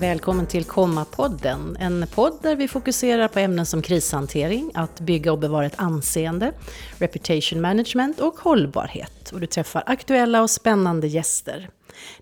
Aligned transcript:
Välkommen 0.00 0.46
till 0.46 0.64
Komma-podden, 0.64 1.76
en 1.80 2.06
podd 2.14 2.38
där 2.42 2.56
vi 2.56 2.68
fokuserar 2.68 3.28
på 3.28 3.38
ämnen 3.38 3.66
som 3.66 3.82
krishantering, 3.82 4.70
att 4.74 5.00
bygga 5.00 5.32
och 5.32 5.38
bevara 5.38 5.66
ett 5.66 5.80
anseende, 5.80 6.52
reputation 6.98 7.60
management 7.60 8.20
och 8.20 8.34
hållbarhet. 8.34 9.30
Och 9.32 9.40
du 9.40 9.46
träffar 9.46 9.82
aktuella 9.86 10.42
och 10.42 10.50
spännande 10.50 11.06
gäster. 11.06 11.70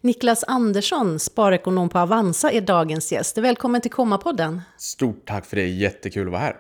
Niklas 0.01 0.45
Andersson, 0.45 1.19
sparekonom 1.19 1.89
på 1.89 1.99
Avanza, 1.99 2.51
är 2.51 2.61
dagens 2.61 3.13
gäst. 3.13 3.39
Välkommen 3.39 3.81
till 3.81 3.91
Komma-podden. 3.91 4.61
Stort 4.79 5.27
tack 5.27 5.47
för 5.47 5.57
det, 5.57 5.67
jättekul 5.67 6.27
att 6.27 6.33
vara 6.33 6.43
här. 6.43 6.57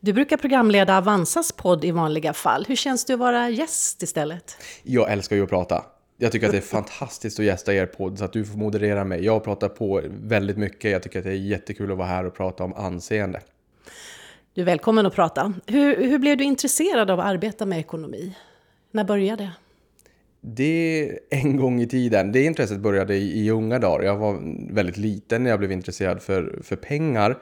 Du 0.00 0.12
brukar 0.12 0.36
programleda 0.36 0.98
Avanzas 0.98 1.52
podd 1.52 1.84
i 1.84 1.90
vanliga 1.90 2.32
fall. 2.32 2.64
Hur 2.68 2.76
känns 2.76 3.04
det 3.04 3.12
att 3.12 3.18
vara 3.18 3.50
gäst 3.50 4.02
istället? 4.02 4.56
Jag 4.82 5.12
älskar 5.12 5.36
ju 5.36 5.42
att 5.42 5.48
prata. 5.48 5.84
Jag 6.22 6.32
tycker 6.32 6.46
att 6.46 6.52
det 6.52 6.58
är 6.58 6.62
fantastiskt 6.62 7.38
att 7.38 7.44
gästa 7.44 7.74
er 7.74 7.86
podd 7.86 8.18
så 8.18 8.24
att 8.24 8.32
du 8.32 8.44
får 8.44 8.58
moderera 8.58 9.04
mig. 9.04 9.24
Jag 9.24 9.44
pratar 9.44 9.68
på 9.68 10.02
väldigt 10.08 10.56
mycket. 10.56 10.90
Jag 10.90 11.02
tycker 11.02 11.18
att 11.18 11.24
det 11.24 11.30
är 11.30 11.34
jättekul 11.34 11.92
att 11.92 11.98
vara 11.98 12.08
här 12.08 12.24
och 12.24 12.34
prata 12.34 12.64
om 12.64 12.74
anseende. 12.74 13.40
Du 14.54 14.60
är 14.60 14.64
välkommen 14.64 15.06
att 15.06 15.14
prata. 15.14 15.54
Hur, 15.66 15.96
hur 15.96 16.18
blev 16.18 16.36
du 16.36 16.44
intresserad 16.44 17.10
av 17.10 17.20
att 17.20 17.26
arbeta 17.26 17.66
med 17.66 17.78
ekonomi? 17.78 18.36
När 18.90 19.04
började 19.04 19.42
det? 19.42 19.52
Det 20.40 21.18
en 21.30 21.56
gång 21.56 21.80
i 21.80 21.86
tiden. 21.86 22.32
Det 22.32 22.44
intresset 22.44 22.80
började 22.80 23.14
i, 23.14 23.46
i 23.46 23.50
unga 23.50 23.78
dagar. 23.78 24.04
Jag 24.04 24.16
var 24.16 24.38
väldigt 24.74 24.96
liten 24.96 25.42
när 25.42 25.50
jag 25.50 25.58
blev 25.58 25.72
intresserad 25.72 26.22
för, 26.22 26.58
för 26.62 26.76
pengar. 26.76 27.38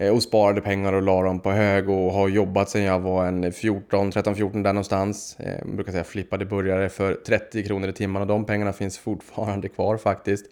Eh, 0.00 0.14
och 0.14 0.22
sparade 0.22 0.60
pengar 0.60 0.92
och 0.92 1.02
la 1.02 1.22
dem 1.22 1.40
på 1.40 1.50
hög 1.50 1.88
och 1.88 2.12
har 2.12 2.28
jobbat 2.28 2.70
sedan 2.70 2.82
jag 2.82 3.00
var 3.00 3.26
en 3.26 3.52
14, 3.52 4.10
13, 4.10 4.34
14 4.34 4.62
där 4.62 4.72
någonstans. 4.72 5.36
Eh, 5.38 5.58
jag 5.58 5.74
brukar 5.74 5.92
säga 5.92 6.04
flippade 6.04 6.44
burgare 6.44 6.88
för 6.88 7.14
30 7.14 7.64
kronor 7.64 7.88
i 7.88 7.92
timmen 7.92 8.22
och 8.22 8.28
de 8.28 8.44
pengarna 8.44 8.72
finns 8.72 8.98
fortfarande 8.98 9.68
kvar 9.68 9.96
faktiskt. 9.96 10.46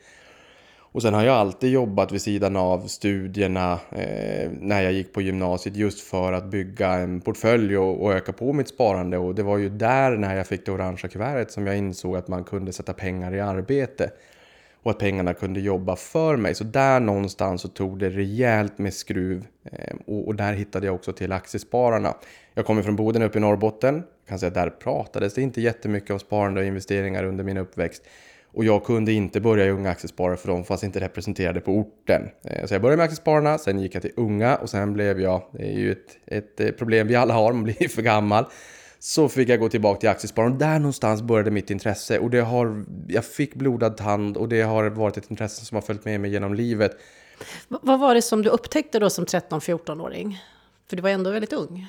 Och 0.79 1.03
sen 1.03 1.15
har 1.15 1.25
jag 1.25 1.37
alltid 1.37 1.71
jobbat 1.71 2.13
vid 2.13 2.23
sidan 2.23 2.57
av 2.57 2.87
studierna 2.87 3.73
eh, 3.73 4.51
när 4.61 4.83
jag 4.83 4.93
gick 4.93 5.13
på 5.13 5.23
gymnasiet 5.23 5.77
just 5.77 6.01
för 6.01 6.33
att 6.33 6.45
bygga 6.45 6.93
en 6.93 7.21
portfölj 7.21 7.79
och, 7.79 8.05
och, 8.05 8.13
öka 8.13 8.33
på 8.33 8.53
mitt 8.53 8.69
sparande. 8.69 9.19
Och 9.19 9.35
det 9.35 9.43
var 9.43 9.59
ju 9.59 9.69
där 9.69 10.17
när 10.17 10.37
jag 10.37 10.47
fick 10.47 10.67
det 10.67 10.73
orangea 10.73 11.09
kuvertet 11.11 11.51
som 11.51 11.67
jag 11.67 11.77
insåg 11.77 12.17
att 12.17 12.29
man 12.29 12.45
kunde 12.45 12.73
sätta 12.73 12.93
pengar 12.93 13.35
i 13.35 13.41
arbete 13.41 14.11
och 14.87 14.91
att 14.91 14.99
pengarna 14.99 15.35
kunde 15.35 15.61
jobba 15.61 15.97
för 15.97 16.37
mig. 16.37 16.55
Så 16.55 16.65
där 16.65 17.01
någonstans 17.01 17.63
så 17.63 17.69
tog 17.69 17.99
det 17.99 18.11
rejält 18.11 18.79
med 18.79 18.95
skruv 18.95 19.47
eh, 19.73 19.97
och, 20.07 20.27
och, 20.27 20.35
där 20.35 20.53
hittade 20.53 20.87
jag 20.87 20.95
också 20.95 21.13
till 21.13 21.33
Aktiespararna. 21.33 22.15
Jag 22.55 22.67
kommer 22.67 22.83
från 22.83 22.97
Boden 22.97 23.23
uppe 23.23 23.39
i 23.39 23.41
Norrbotten. 23.41 23.95
Jag 23.95 24.29
kan 24.29 24.39
säga 24.39 24.49
att 24.49 24.55
där 24.55 24.71
pratades 24.71 25.35
det 25.35 25.43
inte 25.43 25.61
jättemycket 25.61 26.11
om 26.11 26.19
sparande 26.19 26.61
och 26.61 26.67
investeringar 26.67 27.25
under 27.25 27.45
min 27.45 27.57
uppväxt. 27.57 28.03
Och 28.53 28.65
jag 28.65 28.85
kunde 28.85 29.13
inte 29.13 29.41
börja 29.41 29.67
i 29.67 29.71
Unga 29.71 29.91
Aktiesparare 29.91 30.37
för 30.37 30.49
de 30.49 30.65
fanns 30.65 30.85
inte 30.85 31.01
representerade 31.01 31.61
på 31.61 31.73
orten. 31.73 32.23
Eh, 32.45 32.67
så 32.67 32.75
jag 32.75 32.83
började 32.83 32.97
med 32.97 33.05
Aktiespararna, 33.05 33.59
sen 33.59 33.79
gick 33.79 33.95
jag 33.95 34.03
till 34.03 34.13
Unga 34.17 34.57
och 34.57 34.71
sen 34.71 34.93
blev 34.93 35.21
jag, 35.21 35.43
det 35.53 35.63
är 35.63 35.79
ju 35.79 35.93
ett, 35.93 36.17
ett 36.27 36.61
eh, 36.61 36.71
problem 36.71 37.07
vi 37.07 37.15
alla 37.15 37.35
har, 37.35 37.53
man 37.53 37.65
blir 37.65 37.89
för 37.89 38.03
gammal 38.03 38.45
så 39.07 39.29
fick 39.29 39.49
jag 39.49 39.61
gå 39.61 39.69
tillbaka 39.69 40.01
till 40.01 40.09
aktiesparande 40.09 40.55
och 40.55 40.59
där 40.59 40.79
någonstans 40.79 41.23
började 41.23 41.51
mitt 41.51 41.71
intresse 41.71 42.19
och 42.19 42.31
det 42.31 42.41
har, 42.41 42.85
jag 43.09 43.25
fick 43.25 43.55
blodad 43.55 43.97
tand 43.97 44.37
och 44.37 44.49
det 44.49 44.63
har 44.63 44.91
varit 44.91 45.17
ett 45.17 45.31
intresse 45.31 45.65
som 45.65 45.75
har 45.75 45.83
följt 45.83 46.05
med 46.05 46.21
mig 46.21 46.31
genom 46.31 46.55
livet. 46.55 46.93
V 47.69 47.77
vad 47.83 48.01
var 48.01 48.15
det 48.15 48.23
som 48.23 48.43
du 48.43 48.49
upptäckte 48.49 48.99
då 48.99 49.11
som 49.11 49.25
13-14-åring? 49.25 50.39
För 50.89 50.97
du 50.97 51.03
var 51.03 51.11
ändå 51.11 51.31
väldigt 51.31 51.53
ung. 51.53 51.87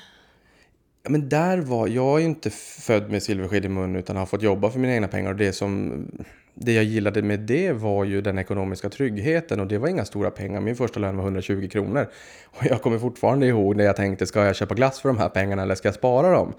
Ja, 1.03 1.09
men 1.09 1.29
där 1.29 1.57
var, 1.57 1.87
jag 1.87 2.15
är 2.15 2.19
ju 2.19 2.25
inte 2.25 2.49
född 2.79 3.11
med 3.11 3.23
silversked 3.23 3.65
i 3.65 3.69
mun 3.69 3.95
utan 3.95 4.15
har 4.15 4.25
fått 4.25 4.41
jobba 4.41 4.71
för 4.71 4.79
mina 4.79 4.93
egna 4.93 5.07
pengar 5.07 5.29
och 5.29 5.37
det 5.37 5.53
som 5.53 6.05
det 6.53 6.73
jag 6.73 6.83
gillade 6.83 7.21
med 7.21 7.39
det 7.39 7.71
var 7.71 8.03
ju 8.03 8.21
den 8.21 8.37
ekonomiska 8.37 8.89
tryggheten 8.89 9.59
och 9.59 9.67
det 9.67 9.77
var 9.77 9.87
inga 9.87 10.05
stora 10.05 10.31
pengar. 10.31 10.61
Min 10.61 10.75
första 10.75 10.99
lön 10.99 11.17
var 11.17 11.23
120 11.23 11.69
kronor. 11.71 12.07
Och 12.45 12.65
jag 12.65 12.81
kommer 12.81 12.99
fortfarande 12.99 13.47
ihåg 13.47 13.75
när 13.75 13.83
jag 13.83 13.95
tänkte, 13.95 14.27
ska 14.27 14.45
jag 14.45 14.55
köpa 14.55 14.75
glass 14.75 14.99
för 14.99 15.09
de 15.09 15.17
här 15.17 15.29
pengarna 15.29 15.63
eller 15.63 15.75
ska 15.75 15.87
jag 15.87 15.95
spara 15.95 16.31
dem? 16.31 16.53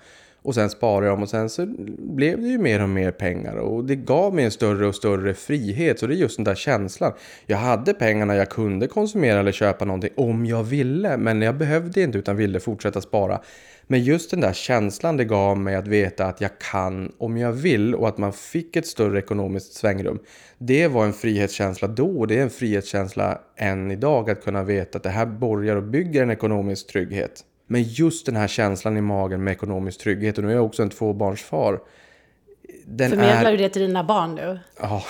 Och 0.49 0.55
sen 0.55 0.71
sparade 0.71 1.07
jag 1.07 1.13
dem 1.13 1.23
och 1.23 1.29
sen 1.29 1.51
så 1.51 1.67
blev 1.99 2.41
det 2.41 2.49
ju 2.49 2.59
mer 2.59 2.83
och 2.83 2.89
mer 2.89 3.11
pengar 3.11 3.57
och 3.57 3.85
det 3.85 3.97
gav 3.97 4.35
mig 4.35 4.45
en 4.45 4.51
större 4.51 4.87
och 4.87 4.95
större 4.95 5.35
frihet. 5.35 5.99
Så 5.99 6.07
det 6.07 6.15
är 6.15 6.17
just 6.17 6.37
den 6.37 6.45
där 6.45 6.55
känslan. 6.55 7.13
Jag 7.47 7.57
hade 7.57 7.95
pengarna, 7.95 8.37
jag 8.37 8.49
kunde 8.49 8.87
konsumera 8.87 9.41
eller 9.41 9.53
köpa 9.53 9.85
någonting 9.85 10.11
om 10.17 10.47
jag 10.47 10.63
ville, 10.63 11.17
men 11.17 11.43
jag 11.43 11.57
behövde 11.57 12.03
inte 12.03 12.19
utan 12.19 12.37
ville 12.37 12.61
fortsätta 12.61 13.01
spara. 13.01 13.41
Men 13.87 14.05
just 14.05 14.31
den 14.31 14.41
där 14.41 14.53
känslan 14.53 15.17
det 15.17 15.25
gav 15.25 15.59
mig 15.59 15.75
att 15.75 15.89
veta 15.89 16.27
att 16.27 16.41
jag 16.41 16.59
kan 16.71 17.13
om 17.19 17.37
jag 17.37 17.53
vill 17.53 17.95
och 17.95 18.09
att 18.09 18.19
man 18.19 18.33
fick 18.33 18.77
ett 18.77 18.87
större 18.87 19.19
ekonomiskt 19.19 19.73
svängrum. 19.73 20.19
Det 20.59 20.89
var 20.89 21.05
en 21.05 21.13
frihetskänsla 21.13 21.89
då 21.89 22.19
och 22.19 22.27
det 22.27 22.39
är 22.39 22.43
en 22.43 22.51
frihetskänsla 22.51 23.41
än 23.57 23.91
idag 23.91 24.31
att 24.31 24.45
kunna 24.45 24.63
veta 24.63 24.99
att 24.99 25.05
det 25.05 25.11
här 25.11 25.27
borgar 25.27 25.77
och 25.77 25.83
bygger 25.83 26.23
en 26.23 26.31
ekonomisk 26.31 26.87
trygghet. 26.87 27.45
Men 27.71 27.83
just 27.83 28.27
den 28.27 28.37
här 28.37 28.49
känslan 28.49 28.97
i 28.97 29.01
magen 29.01 29.45
med 29.45 29.53
ekonomisk 29.53 30.01
trygghet, 30.01 30.39
och 30.39 30.45
nu 30.45 30.51
är 30.51 30.55
jag 30.55 30.65
också 30.65 30.83
en 30.83 30.91
tvåbarnsfar. 30.91 31.81
Den 32.85 33.11
Förmedlar 33.11 33.45
är... 33.45 33.51
du 33.51 33.57
det 33.57 33.69
till 33.69 33.83
dina 33.83 34.05
barn 34.05 34.35
nu? 34.35 34.59
Ja, 34.81 35.05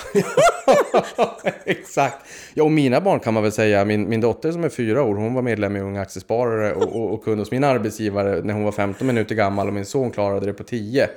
exakt. 1.65 2.17
Ja, 2.53 2.63
och 2.63 2.71
mina 2.71 3.01
barn 3.01 3.19
kan 3.19 3.33
man 3.33 3.43
väl 3.43 3.51
säga. 3.51 3.85
Min, 3.85 4.09
min 4.09 4.21
dotter 4.21 4.51
som 4.51 4.63
är 4.63 4.69
fyra 4.69 5.03
år, 5.03 5.15
hon 5.15 5.33
var 5.33 5.41
medlem 5.41 5.75
i 5.75 5.79
Unga 5.79 6.01
Aktiesparare 6.01 6.73
och, 6.73 6.95
och, 6.95 7.13
och 7.13 7.23
kunde 7.23 7.41
hos 7.41 7.51
min 7.51 7.63
arbetsgivare 7.63 8.41
när 8.43 8.53
hon 8.53 8.63
var 8.63 8.71
15 8.71 9.07
minuter 9.07 9.35
gammal 9.35 9.67
och 9.67 9.73
min 9.73 9.85
son 9.85 10.11
klarade 10.11 10.45
det 10.45 10.53
på 10.53 10.63
10. 10.63 11.09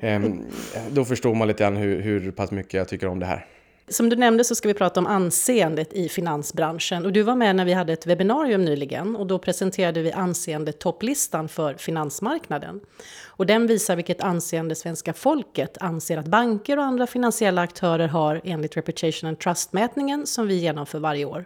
Ehm, 0.00 0.42
då 0.90 1.04
förstår 1.04 1.34
man 1.34 1.48
lite 1.48 1.62
grann 1.62 1.76
hur, 1.76 2.00
hur 2.00 2.30
pass 2.30 2.50
mycket 2.50 2.74
jag 2.74 2.88
tycker 2.88 3.06
om 3.06 3.18
det 3.18 3.26
här. 3.26 3.46
Som 3.88 4.08
du 4.08 4.16
nämnde 4.16 4.44
så 4.44 4.54
ska 4.54 4.68
vi 4.68 4.74
prata 4.74 5.00
om 5.00 5.06
anseendet 5.06 5.92
i 5.92 6.08
finansbranschen. 6.08 7.04
Och 7.04 7.12
du 7.12 7.22
var 7.22 7.34
med 7.34 7.56
när 7.56 7.64
vi 7.64 7.72
hade 7.72 7.92
ett 7.92 8.06
webbinarium 8.06 8.64
nyligen 8.64 9.16
och 9.16 9.26
då 9.26 9.38
presenterade 9.38 10.02
vi 10.02 10.12
anseendetopplistan 10.12 11.48
för 11.48 11.74
finansmarknaden. 11.74 12.80
Och 13.26 13.46
den 13.46 13.66
visar 13.66 13.96
vilket 13.96 14.20
anseende 14.20 14.74
svenska 14.74 15.12
folket 15.12 15.78
anser 15.80 16.18
att 16.18 16.26
banker 16.26 16.78
och 16.78 16.84
andra 16.84 17.06
finansiella 17.06 17.62
aktörer 17.62 18.08
har 18.08 18.40
enligt 18.44 18.76
Reputation 18.76 19.28
and 19.28 19.38
Trust-mätningen 19.38 20.26
som 20.26 20.46
vi 20.46 20.54
genomför 20.54 20.98
varje 20.98 21.24
år. 21.24 21.44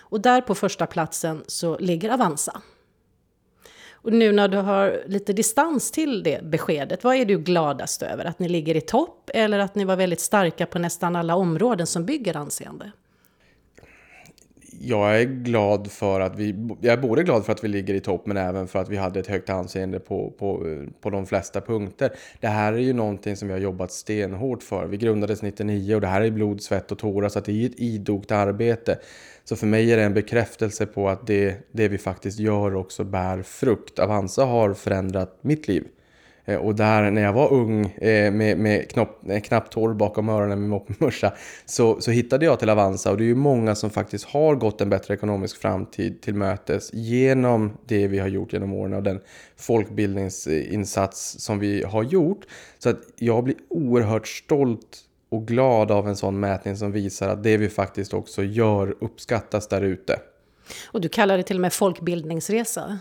Och 0.00 0.20
där 0.20 0.40
på 0.40 0.54
första 0.54 0.86
platsen 0.86 1.44
så 1.46 1.78
ligger 1.78 2.10
Avanza. 2.10 2.62
Och 4.08 4.14
nu 4.14 4.32
när 4.32 4.48
du 4.48 4.56
har 4.56 5.02
lite 5.06 5.32
distans 5.32 5.90
till 5.90 6.22
det 6.22 6.44
beskedet, 6.44 7.04
vad 7.04 7.16
är 7.16 7.24
du 7.24 7.38
gladast 7.38 8.02
över? 8.02 8.24
Att 8.24 8.38
ni 8.38 8.48
ligger 8.48 8.76
i 8.76 8.80
topp 8.80 9.30
eller 9.34 9.58
att 9.58 9.74
ni 9.74 9.84
var 9.84 9.96
väldigt 9.96 10.20
starka 10.20 10.66
på 10.66 10.78
nästan 10.78 11.16
alla 11.16 11.34
områden 11.34 11.86
som 11.86 12.04
bygger 12.04 12.36
anseende? 12.36 12.92
Jag 14.80 15.20
är 15.20 15.24
glad 15.24 15.90
för 15.90 16.20
att 16.20 16.36
vi, 16.36 16.54
jag 16.80 16.92
är 16.92 16.96
både 16.96 17.22
glad 17.22 17.44
för 17.44 17.52
att 17.52 17.64
vi 17.64 17.68
ligger 17.68 17.94
i 17.94 18.00
topp 18.00 18.26
men 18.26 18.36
även 18.36 18.68
för 18.68 18.78
att 18.78 18.88
vi 18.88 18.96
hade 18.96 19.20
ett 19.20 19.26
högt 19.26 19.50
anseende 19.50 20.00
på, 20.00 20.30
på, 20.38 20.68
eh, 20.68 20.88
på 21.00 21.10
de 21.10 21.26
flesta 21.26 21.60
punkter. 21.60 22.12
Det 22.40 22.46
här 22.46 22.72
är 22.72 22.78
ju 22.78 22.92
någonting 22.92 23.36
som 23.36 23.48
vi 23.48 23.54
har 23.54 23.60
jobbat 23.60 23.92
stenhårt 23.92 24.62
för. 24.62 24.86
Vi 24.86 24.96
grundades 24.96 25.42
99 25.42 25.94
och 25.94 26.00
det 26.00 26.06
här 26.06 26.20
är 26.20 26.30
blod, 26.30 26.62
svett 26.62 26.92
och 26.92 26.98
tårar 26.98 27.28
så 27.28 27.38
att 27.38 27.44
det 27.44 27.62
är 27.62 27.66
ett 27.66 27.80
idogt 27.80 28.30
arbete. 28.30 28.98
Så 29.44 29.56
för 29.56 29.66
mig 29.66 29.92
är 29.92 29.96
det 29.96 30.02
en 30.02 30.14
bekräftelse 30.14 30.86
på 30.86 31.08
att 31.08 31.26
det, 31.26 31.68
det 31.72 31.88
vi 31.88 31.98
faktiskt 31.98 32.38
gör 32.38 32.74
också 32.74 33.04
bär 33.04 33.42
frukt. 33.42 33.98
Avanza 33.98 34.44
har 34.44 34.74
förändrat 34.74 35.38
mitt 35.42 35.68
liv. 35.68 35.84
Eh, 36.48 36.56
och 36.56 36.74
där 36.74 37.10
när 37.10 37.22
jag 37.22 37.32
var 37.32 37.52
ung 37.52 37.86
eh, 37.86 38.32
med, 38.32 38.58
med 38.58 38.90
knopp, 38.90 39.30
eh, 39.30 39.40
knappt 39.40 39.74
hår 39.74 39.94
bakom 39.94 40.28
öronen 40.28 40.60
med 40.60 40.68
moppemössa 40.68 41.32
så, 41.66 42.00
så 42.00 42.10
hittade 42.10 42.44
jag 42.44 42.58
till 42.58 42.70
Avanza 42.70 43.10
och 43.10 43.16
det 43.16 43.24
är 43.24 43.26
ju 43.26 43.34
många 43.34 43.74
som 43.74 43.90
faktiskt 43.90 44.24
har 44.24 44.54
gått 44.54 44.80
en 44.80 44.90
bättre 44.90 45.14
ekonomisk 45.14 45.56
framtid 45.56 46.20
till 46.20 46.34
mötes 46.34 46.90
genom 46.92 47.72
det 47.86 48.06
vi 48.06 48.18
har 48.18 48.28
gjort 48.28 48.52
genom 48.52 48.72
åren 48.72 48.94
och 48.94 49.02
den 49.02 49.20
folkbildningsinsats 49.56 51.36
som 51.38 51.58
vi 51.58 51.82
har 51.82 52.02
gjort. 52.02 52.46
Så 52.78 52.90
att 52.90 52.98
jag 53.16 53.44
blir 53.44 53.56
oerhört 53.70 54.28
stolt 54.28 54.98
och 55.30 55.46
glad 55.46 55.90
av 55.90 56.08
en 56.08 56.16
sån 56.16 56.40
mätning 56.40 56.76
som 56.76 56.92
visar 56.92 57.28
att 57.28 57.42
det 57.42 57.56
vi 57.56 57.68
faktiskt 57.68 58.14
också 58.14 58.42
gör 58.42 58.96
uppskattas 59.00 59.68
där 59.68 59.82
ute. 59.82 60.20
Och 60.86 61.00
du 61.00 61.08
kallar 61.08 61.36
det 61.36 61.42
till 61.42 61.56
och 61.56 61.60
med 61.60 61.72
folkbildningsresa. 61.72 62.98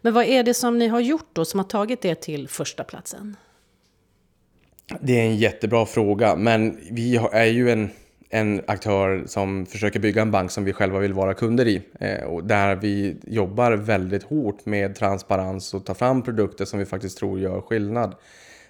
Men 0.00 0.14
vad 0.14 0.24
är 0.24 0.42
det 0.42 0.54
som 0.54 0.78
ni 0.78 0.88
har 0.88 1.00
gjort 1.00 1.28
då 1.32 1.44
som 1.44 1.60
har 1.60 1.64
tagit 1.64 2.04
er 2.04 2.14
till 2.14 2.48
första 2.48 2.84
platsen? 2.84 3.36
Det 5.00 5.20
är 5.20 5.24
en 5.24 5.36
jättebra 5.36 5.86
fråga, 5.86 6.36
men 6.36 6.78
vi 6.90 7.16
är 7.32 7.44
ju 7.44 7.70
en, 7.70 7.90
en 8.30 8.62
aktör 8.66 9.24
som 9.26 9.66
försöker 9.66 10.00
bygga 10.00 10.22
en 10.22 10.30
bank 10.30 10.50
som 10.50 10.64
vi 10.64 10.72
själva 10.72 10.98
vill 10.98 11.12
vara 11.12 11.34
kunder 11.34 11.66
i. 11.66 11.82
Eh, 12.00 12.24
och 12.24 12.44
där 12.44 12.76
vi 12.76 13.16
jobbar 13.26 13.72
väldigt 13.72 14.22
hårt 14.22 14.66
med 14.66 14.94
transparens 14.94 15.74
och 15.74 15.86
tar 15.86 15.94
fram 15.94 16.22
produkter 16.22 16.64
som 16.64 16.78
vi 16.78 16.86
faktiskt 16.86 17.18
tror 17.18 17.40
gör 17.40 17.60
skillnad. 17.60 18.14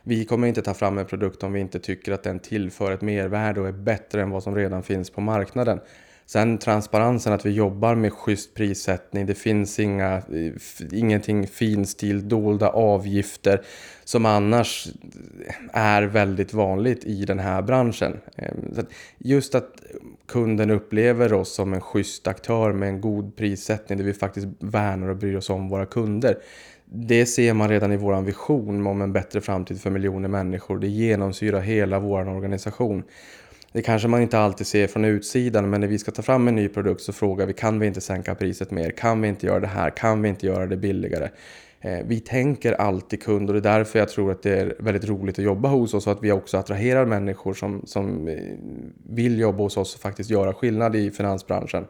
Vi 0.03 0.25
kommer 0.25 0.49
inte 0.49 0.63
ta 0.63 0.75
fram 0.75 0.99
en 0.99 1.07
produkt 1.07 1.43
om 1.43 1.53
vi 1.53 1.61
inte 1.61 1.79
tycker 1.79 2.13
att 2.13 2.23
den 2.23 2.39
tillför 2.39 2.93
ett 2.93 3.03
mervärde 3.03 3.61
och 3.61 3.69
är 3.69 3.73
bättre 3.73 4.23
än 4.23 4.31
vad 4.31 4.43
som 4.43 4.55
redan 4.55 4.83
finns 4.83 5.11
på 5.11 5.21
marknaden. 5.21 5.81
Sen 6.26 6.58
transparensen, 6.58 7.32
att 7.32 7.46
vi 7.46 7.50
jobbar 7.50 7.94
med 7.94 8.12
schysst 8.12 8.55
prissättning. 8.55 9.26
Det 9.26 9.34
finns 9.34 9.78
inga, 9.78 10.23
ingenting 10.93 11.46
finstil, 11.46 12.28
dolda 12.28 12.69
avgifter 12.69 13.62
som 14.05 14.26
annars 14.26 14.88
är 15.73 16.02
väldigt 16.02 16.52
vanligt 16.52 17.05
i 17.05 17.25
den 17.25 17.38
här 17.38 17.62
branschen. 17.62 18.20
Ehm, 18.37 18.87
just 19.19 19.55
att 19.55 19.82
kunden 20.26 20.70
upplever 20.70 21.32
oss 21.32 21.55
som 21.55 21.73
en 21.73 21.81
schysst 21.81 22.26
aktör 22.26 22.72
med 22.72 22.88
en 22.88 23.00
god 23.00 23.37
prissättning 23.37 23.99
där 23.99 24.05
vi 24.05 24.14
faktiskt 24.14 24.46
värnar 24.58 25.08
och 25.08 25.17
bryr 25.17 25.37
oss 25.37 25.50
om 25.50 25.69
våra 25.69 25.87
kunder. 25.87 26.38
Det 26.84 27.26
ser 27.26 27.52
man 27.52 27.69
redan 27.69 27.93
i 27.93 27.96
vår 27.96 28.22
vision 28.22 28.87
om 28.87 29.02
en 29.02 29.12
bättre 29.12 29.40
framtid 29.40 29.81
för 29.81 29.90
miljoner 29.90 30.29
människor. 30.29 30.79
Det 30.79 30.88
genomsyrar 30.88 31.61
hela 31.61 31.99
vår 31.99 32.29
organisation. 32.29 33.02
Det 33.76 33.82
kanske 33.82 34.08
man 34.08 34.23
inte 34.23 34.38
alltid 34.38 34.67
ser 34.67 34.87
från 34.87 35.05
utsidan, 35.05 35.70
men 35.70 35.81
när 35.81 35.88
vi 35.88 35.99
ska 35.99 36.11
ta 36.11 36.23
fram 36.23 36.49
en 36.49 36.55
ny 36.55 36.69
produkt 36.69 37.02
så 37.02 37.12
frågar 37.12 37.46
vi 37.46 37.52
kan 37.52 37.78
vi 37.78 37.87
inte 37.87 38.00
sänka 38.00 38.34
priset 38.34 38.70
mer? 38.70 38.90
Kan 38.90 39.20
vi 39.20 39.28
inte 39.28 39.46
göra 39.46 39.61
det 39.61 39.67
här? 39.67 39.90
Kan 39.90 40.23
vi 40.23 40.28
inte 40.28 40.46
göra 40.46 40.67
det 40.67 40.76
billigare? 40.76 41.31
Eh, 41.81 41.99
vi 42.06 42.20
tänker 42.20 42.73
alltid 42.73 43.23
kund 43.23 43.50
och 43.50 43.55
det 43.55 43.70
är 43.70 43.78
därför 43.78 43.99
jag 43.99 44.08
tror 44.08 44.31
att 44.31 44.43
det 44.43 44.61
är 44.61 44.76
väldigt 44.78 45.05
roligt 45.05 45.38
att 45.38 45.44
jobba 45.44 45.69
hos 45.69 45.94
oss 45.94 46.06
och 46.06 46.12
att 46.12 46.23
vi 46.23 46.32
också 46.32 46.56
attraherar 46.56 47.06
människor 47.06 47.55
som, 47.55 47.82
som 47.87 48.28
eh, 48.28 48.34
vill 49.08 49.38
jobba 49.38 49.62
hos 49.62 49.76
oss 49.76 49.94
och 49.94 50.00
faktiskt 50.00 50.31
göra 50.31 50.55
skillnad 50.55 50.96
i 50.96 51.11
finansbranschen. 51.11 51.87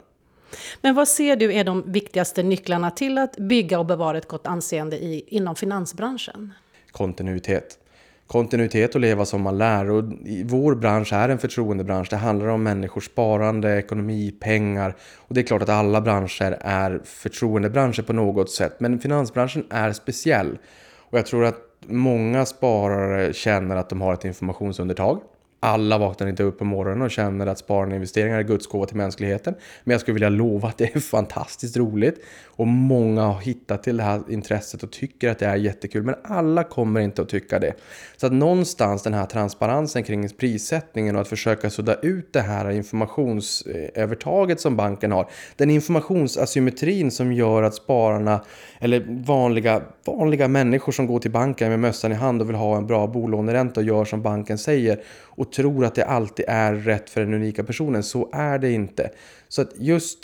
Men 0.81 0.95
vad 0.95 1.09
ser 1.09 1.37
du 1.37 1.53
är 1.53 1.65
de 1.65 1.93
viktigaste 1.93 2.43
nycklarna 2.43 2.91
till 2.91 3.19
att 3.19 3.37
bygga 3.37 3.79
och 3.79 3.87
bevara 3.87 4.19
ett 4.19 4.29
gott 4.29 4.47
anseende 4.47 4.97
i, 4.97 5.25
inom 5.29 5.57
finansbranschen? 5.57 6.53
Kontinuitet 6.93 7.79
kontinuitet 8.27 8.95
och 8.95 9.01
leva 9.01 9.25
som 9.25 9.43
man 9.43 9.59
lär. 9.59 9.91
Och 9.91 10.05
vår 10.45 10.75
bransch 10.75 11.13
är 11.13 11.29
en 11.29 11.39
förtroendebransch. 11.39 12.11
Det 12.11 12.17
handlar 12.17 12.47
om 12.47 12.63
människors 12.63 13.05
sparande, 13.05 13.79
ekonomi, 13.79 14.31
pengar. 14.41 14.97
Och 15.17 15.35
det 15.35 15.41
är 15.41 15.45
klart 15.45 15.63
att 15.63 15.69
alla 15.69 16.01
branscher 16.01 16.59
är 16.61 17.01
förtroendebranscher 17.05 18.03
på 18.03 18.13
något 18.13 18.51
sätt. 18.51 18.81
Men 18.81 18.99
finansbranschen 18.99 19.67
är 19.71 19.93
speciell. 19.93 20.59
Och 20.99 21.19
jag 21.19 21.27
tror 21.27 21.45
att 21.45 21.59
många 21.87 22.47
sparare 22.47 23.33
känner 23.33 23.77
att 23.77 23.89
de 23.89 24.01
har 24.01 24.15
ett 24.15 24.25
informationsundertag. 24.25 25.21
Alla 25.61 25.99
vaknar 25.99 26.27
inte 26.29 26.43
upp 26.43 26.59
på 26.59 26.65
morgonen 26.65 27.03
och 27.03 27.11
känner 27.11 27.47
att 27.47 27.59
sparande 27.59 27.95
och 27.95 27.97
investeringar 27.97 28.39
är 28.39 28.43
Guds 28.43 28.67
gåva 28.67 28.87
till 28.87 28.97
mänskligheten. 28.97 29.55
Men 29.85 29.93
jag 29.93 30.01
skulle 30.01 30.15
vilja 30.15 30.29
lova 30.29 30.69
att 30.69 30.79
det 30.79 30.97
är 30.97 31.01
fantastiskt 31.17 31.77
roligt. 31.77 32.25
Och 32.47 32.67
många 32.67 33.23
har 33.23 33.41
hittat 33.41 33.83
till 33.83 33.97
det 33.97 34.03
här 34.03 34.23
intresset 34.29 34.83
och 34.83 34.93
tycker 34.93 35.31
att 35.31 35.39
det 35.39 35.47
är 35.47 35.57
jättekul. 35.57 36.03
Men 36.03 36.15
alla 36.25 36.65
kommer 36.65 37.01
inte 37.01 37.23
att 37.23 37.29
tycka 37.29 37.59
det. 37.59 37.75
Så 38.17 38.27
att 38.27 38.33
någonstans 38.33 39.03
den 39.03 39.15
här 39.15 39.27
transparensen 39.27 40.03
kring 40.03 40.29
prissättningen 40.29 41.17
och 41.17 41.23
att 41.23 41.29
försöka 41.29 41.71
sudda 41.71 41.95
ut 41.95 42.33
det 42.33 42.41
här 42.41 42.71
informationsövertaget 42.71 44.61
som 44.61 44.77
banken 44.77 45.13
har. 45.13 45.31
Den 45.57 45.71
informationsasymmetrin 45.71 47.11
som 47.11 47.33
gör 47.33 47.63
att 47.63 47.75
spararna 47.75 48.45
eller 48.79 49.07
vanliga, 49.27 49.83
vanliga 50.07 50.49
människor 50.49 50.93
som 50.93 51.07
går 51.07 51.19
till 51.19 51.31
banken 51.31 51.69
med 51.69 51.81
mössan 51.81 52.13
i 52.13 52.15
hand 52.15 52.43
och 52.43 52.49
vill 52.49 52.57
ha 52.57 52.77
en 52.77 52.87
bra 52.87 53.07
bolåneränta 53.07 53.81
och 53.81 53.87
gör 53.87 54.05
som 54.05 54.23
banken 54.23 54.59
säger 54.59 55.01
och 55.47 55.53
tror 55.53 55.85
att 55.85 55.95
det 55.95 56.05
alltid 56.05 56.45
är 56.49 56.75
rätt 56.75 57.11
för 57.11 57.21
den 57.21 57.35
unika 57.35 57.65
personen. 57.65 58.03
Så 58.03 58.31
är 58.33 58.59
det 58.59 58.73
inte. 58.73 59.11
Så 59.49 59.63
att 59.63 59.71
just... 59.77 60.19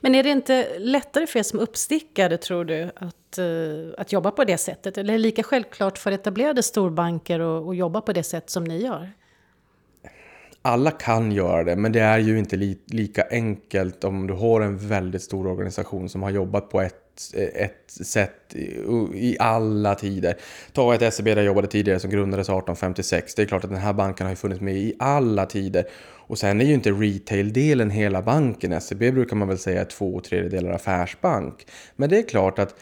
Men 0.00 0.14
är 0.14 0.22
det 0.22 0.30
inte 0.30 0.78
lättare 0.78 1.26
för 1.26 1.38
er 1.38 1.42
som 1.42 1.58
uppstickare, 1.58 2.36
tror 2.36 2.64
du, 2.64 2.90
att, 2.96 3.38
uh, 3.38 3.94
att 3.98 4.12
jobba 4.12 4.30
på 4.30 4.44
det 4.44 4.58
sättet? 4.58 4.98
Eller 4.98 5.14
är 5.14 5.18
det 5.18 5.22
lika 5.22 5.42
självklart 5.42 5.98
för 5.98 6.12
etablerade 6.12 6.62
storbanker 6.62 7.40
att, 7.40 7.68
att 7.68 7.76
jobba 7.76 8.00
på 8.00 8.12
det 8.12 8.22
sätt 8.22 8.50
som 8.50 8.64
ni 8.64 8.82
gör? 8.82 9.12
alla 10.62 10.90
kan 10.90 11.32
göra 11.32 11.64
det, 11.64 11.76
men 11.76 11.92
det 11.92 12.00
är 12.00 12.18
ju 12.18 12.38
inte 12.38 12.56
li 12.56 12.78
lika 12.86 13.24
enkelt 13.30 14.04
om 14.04 14.26
du 14.26 14.34
har 14.34 14.60
en 14.60 14.88
väldigt 14.88 15.22
stor 15.22 15.46
organisation 15.46 16.08
som 16.08 16.22
har 16.22 16.30
jobbat 16.30 16.70
på 16.70 16.80
ett, 16.80 17.01
ett 17.54 17.84
sätt 17.86 18.54
i, 18.54 18.64
i 19.14 19.36
alla 19.38 19.94
tider. 19.94 20.36
Ta 20.72 20.94
ett 20.94 21.14
SEB 21.14 21.24
där 21.24 21.36
jag 21.36 21.44
jobbade 21.44 21.66
tidigare 21.66 22.00
som 22.00 22.10
grundades 22.10 22.46
1856. 22.46 23.34
Det 23.34 23.42
är 23.42 23.46
klart 23.46 23.64
att 23.64 23.70
den 23.70 23.78
här 23.78 23.92
banken 23.92 24.26
har 24.26 24.34
funnits 24.34 24.60
med 24.60 24.76
i 24.76 24.94
alla 24.98 25.46
tider. 25.46 25.84
Och 26.26 26.38
sen 26.38 26.60
är 26.60 26.64
ju 26.64 26.74
inte 26.74 26.90
retail-delen 26.90 27.90
hela 27.90 28.22
banken. 28.22 28.80
SEB 28.80 28.98
brukar 28.98 29.36
man 29.36 29.48
väl 29.48 29.58
säga 29.58 29.80
är 29.80 29.84
två 29.84 30.20
tredjedelar 30.20 30.70
affärsbank. 30.70 31.66
Men 31.96 32.10
det 32.10 32.18
är 32.18 32.22
klart 32.22 32.58
att 32.58 32.74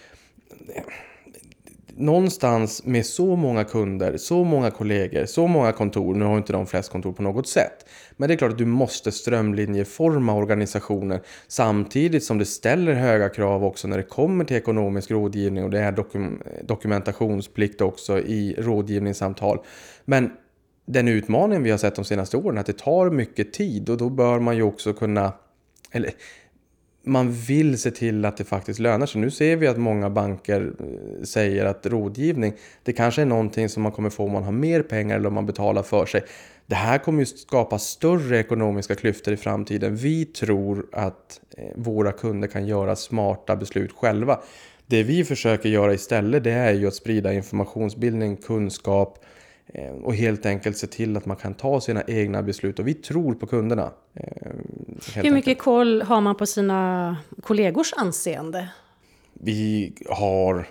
någonstans 2.00 2.84
med 2.84 3.06
så 3.06 3.36
många 3.36 3.64
kunder, 3.64 4.16
så 4.16 4.44
många 4.44 4.70
kollegor, 4.70 5.26
så 5.26 5.46
många 5.46 5.72
kontor, 5.72 6.14
nu 6.14 6.24
har 6.24 6.36
inte 6.36 6.52
de 6.52 6.66
flest 6.66 6.92
kontor 6.92 7.12
på 7.12 7.22
något 7.22 7.48
sätt, 7.48 7.86
men 8.16 8.28
det 8.28 8.34
är 8.34 8.36
klart 8.36 8.52
att 8.52 8.58
du 8.58 8.66
måste 8.66 9.12
strömlinjeforma 9.12 10.34
organisationen 10.34 11.20
samtidigt 11.48 12.24
som 12.24 12.38
det 12.38 12.44
ställer 12.44 12.92
höga 12.92 13.28
krav 13.28 13.64
också 13.64 13.88
när 13.88 13.96
det 13.96 14.02
kommer 14.02 14.44
till 14.44 14.56
ekonomisk 14.56 15.10
rådgivning 15.10 15.64
och 15.64 15.70
det 15.70 15.80
är 15.80 15.92
dokum 15.92 16.42
dokumentationsplikt 16.62 17.80
också 17.80 18.18
i 18.18 18.54
rådgivningssamtal. 18.58 19.58
Men 20.04 20.30
den 20.86 21.08
utmaning 21.08 21.62
vi 21.62 21.70
har 21.70 21.78
sett 21.78 21.94
de 21.94 22.04
senaste 22.04 22.36
åren 22.36 22.56
är 22.56 22.60
att 22.60 22.66
det 22.66 22.78
tar 22.78 23.10
mycket 23.10 23.52
tid 23.52 23.90
och 23.90 23.96
då 23.96 24.10
bör 24.10 24.40
man 24.40 24.56
ju 24.56 24.62
också 24.62 24.92
kunna 24.92 25.32
eller 25.92 26.10
man 27.02 27.32
vill 27.32 27.78
se 27.78 27.90
till 27.90 28.24
att 28.24 28.36
det 28.36 28.44
faktiskt 28.44 28.80
lönar 28.80 29.06
sig. 29.06 29.20
Nu 29.20 29.30
ser 29.30 29.56
vi 29.56 29.66
att 29.66 29.78
många 29.78 30.10
banker 30.10 30.72
eh, 30.80 31.24
säger 31.24 31.64
att 31.64 31.86
rådgivning, 31.86 32.52
det 32.82 32.92
kanske 32.92 33.22
är 33.22 33.26
någonting 33.26 33.68
som 33.68 33.82
man 33.82 33.92
kommer 33.92 34.10
få 34.10 34.24
om 34.24 34.32
man 34.32 34.42
har 34.42 34.52
mer 34.52 34.82
pengar 34.82 35.16
eller 35.16 35.28
om 35.28 35.34
man 35.34 35.46
betalar 35.46 35.82
för 35.82 36.06
sig. 36.06 36.22
Det 36.66 36.74
här 36.74 36.98
kommer 36.98 37.20
ju 37.20 37.26
skapa 37.26 37.78
större 37.78 38.38
ekonomiska 38.38 38.94
klyftor 38.94 39.34
i 39.34 39.36
framtiden. 39.36 39.96
Vi 39.96 40.24
tror 40.24 40.86
att 40.92 41.40
eh, 41.56 41.64
våra 41.76 42.12
kunder 42.12 42.48
kan 42.48 42.66
göra 42.66 42.96
smarta 42.96 43.56
beslut 43.56 43.92
själva. 43.92 44.40
Det 44.86 45.02
vi 45.02 45.24
försöker 45.24 45.68
göra 45.68 45.94
istället 45.94 46.44
det 46.44 46.52
är 46.52 46.72
ju 46.72 46.86
att 46.86 46.94
sprida 46.94 47.32
informationsbildning, 47.32 48.36
kunskap, 48.36 49.24
och 50.02 50.14
helt 50.14 50.46
enkelt 50.46 50.76
se 50.76 50.86
till 50.86 51.16
att 51.16 51.26
man 51.26 51.36
kan 51.36 51.54
ta 51.54 51.80
sina 51.80 52.02
egna 52.06 52.42
beslut. 52.42 52.78
Och 52.78 52.88
vi 52.88 52.94
tror 52.94 53.34
på 53.34 53.46
kunderna. 53.46 53.90
Eh, 54.14 54.22
Hur 55.14 55.22
mycket 55.22 55.34
enkelt. 55.34 55.58
koll 55.58 56.02
har 56.02 56.20
man 56.20 56.34
på 56.36 56.46
sina 56.46 57.16
kollegors 57.42 57.92
anseende? 57.96 58.68
Vi 59.32 59.92
har 60.08 60.66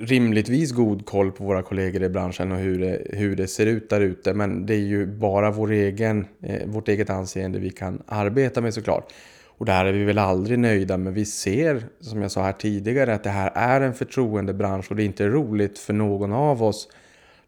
rimligtvis 0.00 0.72
god 0.72 1.06
koll 1.06 1.32
på 1.32 1.44
våra 1.44 1.62
kollegor 1.62 2.02
i 2.02 2.08
branschen 2.08 2.52
och 2.52 2.58
hur 2.58 2.78
det, 2.80 3.06
hur 3.10 3.36
det 3.36 3.46
ser 3.46 3.66
ut 3.66 3.90
där 3.90 4.00
ute. 4.00 4.34
Men 4.34 4.66
det 4.66 4.74
är 4.74 4.78
ju 4.78 5.06
bara 5.06 5.50
vår 5.50 5.70
egen, 5.70 6.26
eh, 6.42 6.66
vårt 6.66 6.88
eget 6.88 7.10
anseende 7.10 7.58
vi 7.58 7.70
kan 7.70 8.02
arbeta 8.06 8.60
med 8.60 8.74
såklart. 8.74 9.12
Och 9.58 9.66
där 9.66 9.84
är 9.84 9.92
vi 9.92 10.04
väl 10.04 10.18
aldrig 10.18 10.58
nöjda, 10.58 10.96
men 10.96 11.14
vi 11.14 11.24
ser, 11.24 11.82
som 12.00 12.22
jag 12.22 12.30
sa 12.30 12.42
här 12.42 12.52
tidigare, 12.52 13.14
att 13.14 13.24
det 13.24 13.30
här 13.30 13.50
är 13.54 13.80
en 13.80 13.94
förtroendebransch 13.94 14.90
och 14.90 14.96
det 14.96 15.02
är 15.02 15.06
inte 15.06 15.28
roligt 15.28 15.78
för 15.78 15.92
någon 15.92 16.32
av 16.32 16.62
oss 16.62 16.88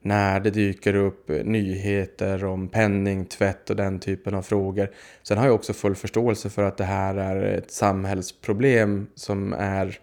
när 0.02 0.40
det 0.40 0.50
dyker 0.50 0.94
upp 0.94 1.28
nyheter 1.28 2.44
om 2.44 2.68
penningtvätt 2.68 3.70
och 3.70 3.76
den 3.76 3.98
typen 3.98 4.34
av 4.34 4.42
frågor. 4.42 4.90
Sen 5.22 5.38
har 5.38 5.46
jag 5.46 5.54
också 5.54 5.72
full 5.72 5.94
förståelse 5.94 6.50
för 6.50 6.62
att 6.62 6.76
det 6.76 6.84
här 6.84 7.14
är 7.14 7.42
ett 7.42 7.70
samhällsproblem 7.70 9.06
som, 9.14 9.52
är, 9.52 9.98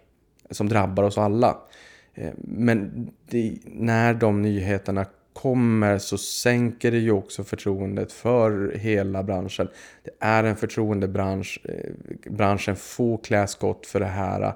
som 0.50 0.70
drabbar 0.70 1.04
oss 1.04 1.18
alla. 1.18 1.58
Eh, 2.14 2.34
men 2.38 3.08
det, 3.30 3.58
när 3.66 4.14
de 4.14 4.42
nyheterna 4.42 5.06
kommer 5.34 5.98
så 5.98 6.18
sänker 6.18 6.92
det 6.92 6.98
ju 6.98 7.12
också 7.12 7.44
förtroendet 7.44 8.12
för 8.12 8.74
hela 8.76 9.24
branschen. 9.24 9.68
Det 10.04 10.12
är 10.20 10.44
en 10.44 10.56
förtroendebransch. 10.56 11.62
Eh, 11.64 12.32
branschen 12.32 12.76
får 12.76 13.18
klä 13.18 13.48
skott 13.48 13.86
för 13.86 14.00
det 14.00 14.06
här. 14.06 14.42
Eh, 14.42 14.54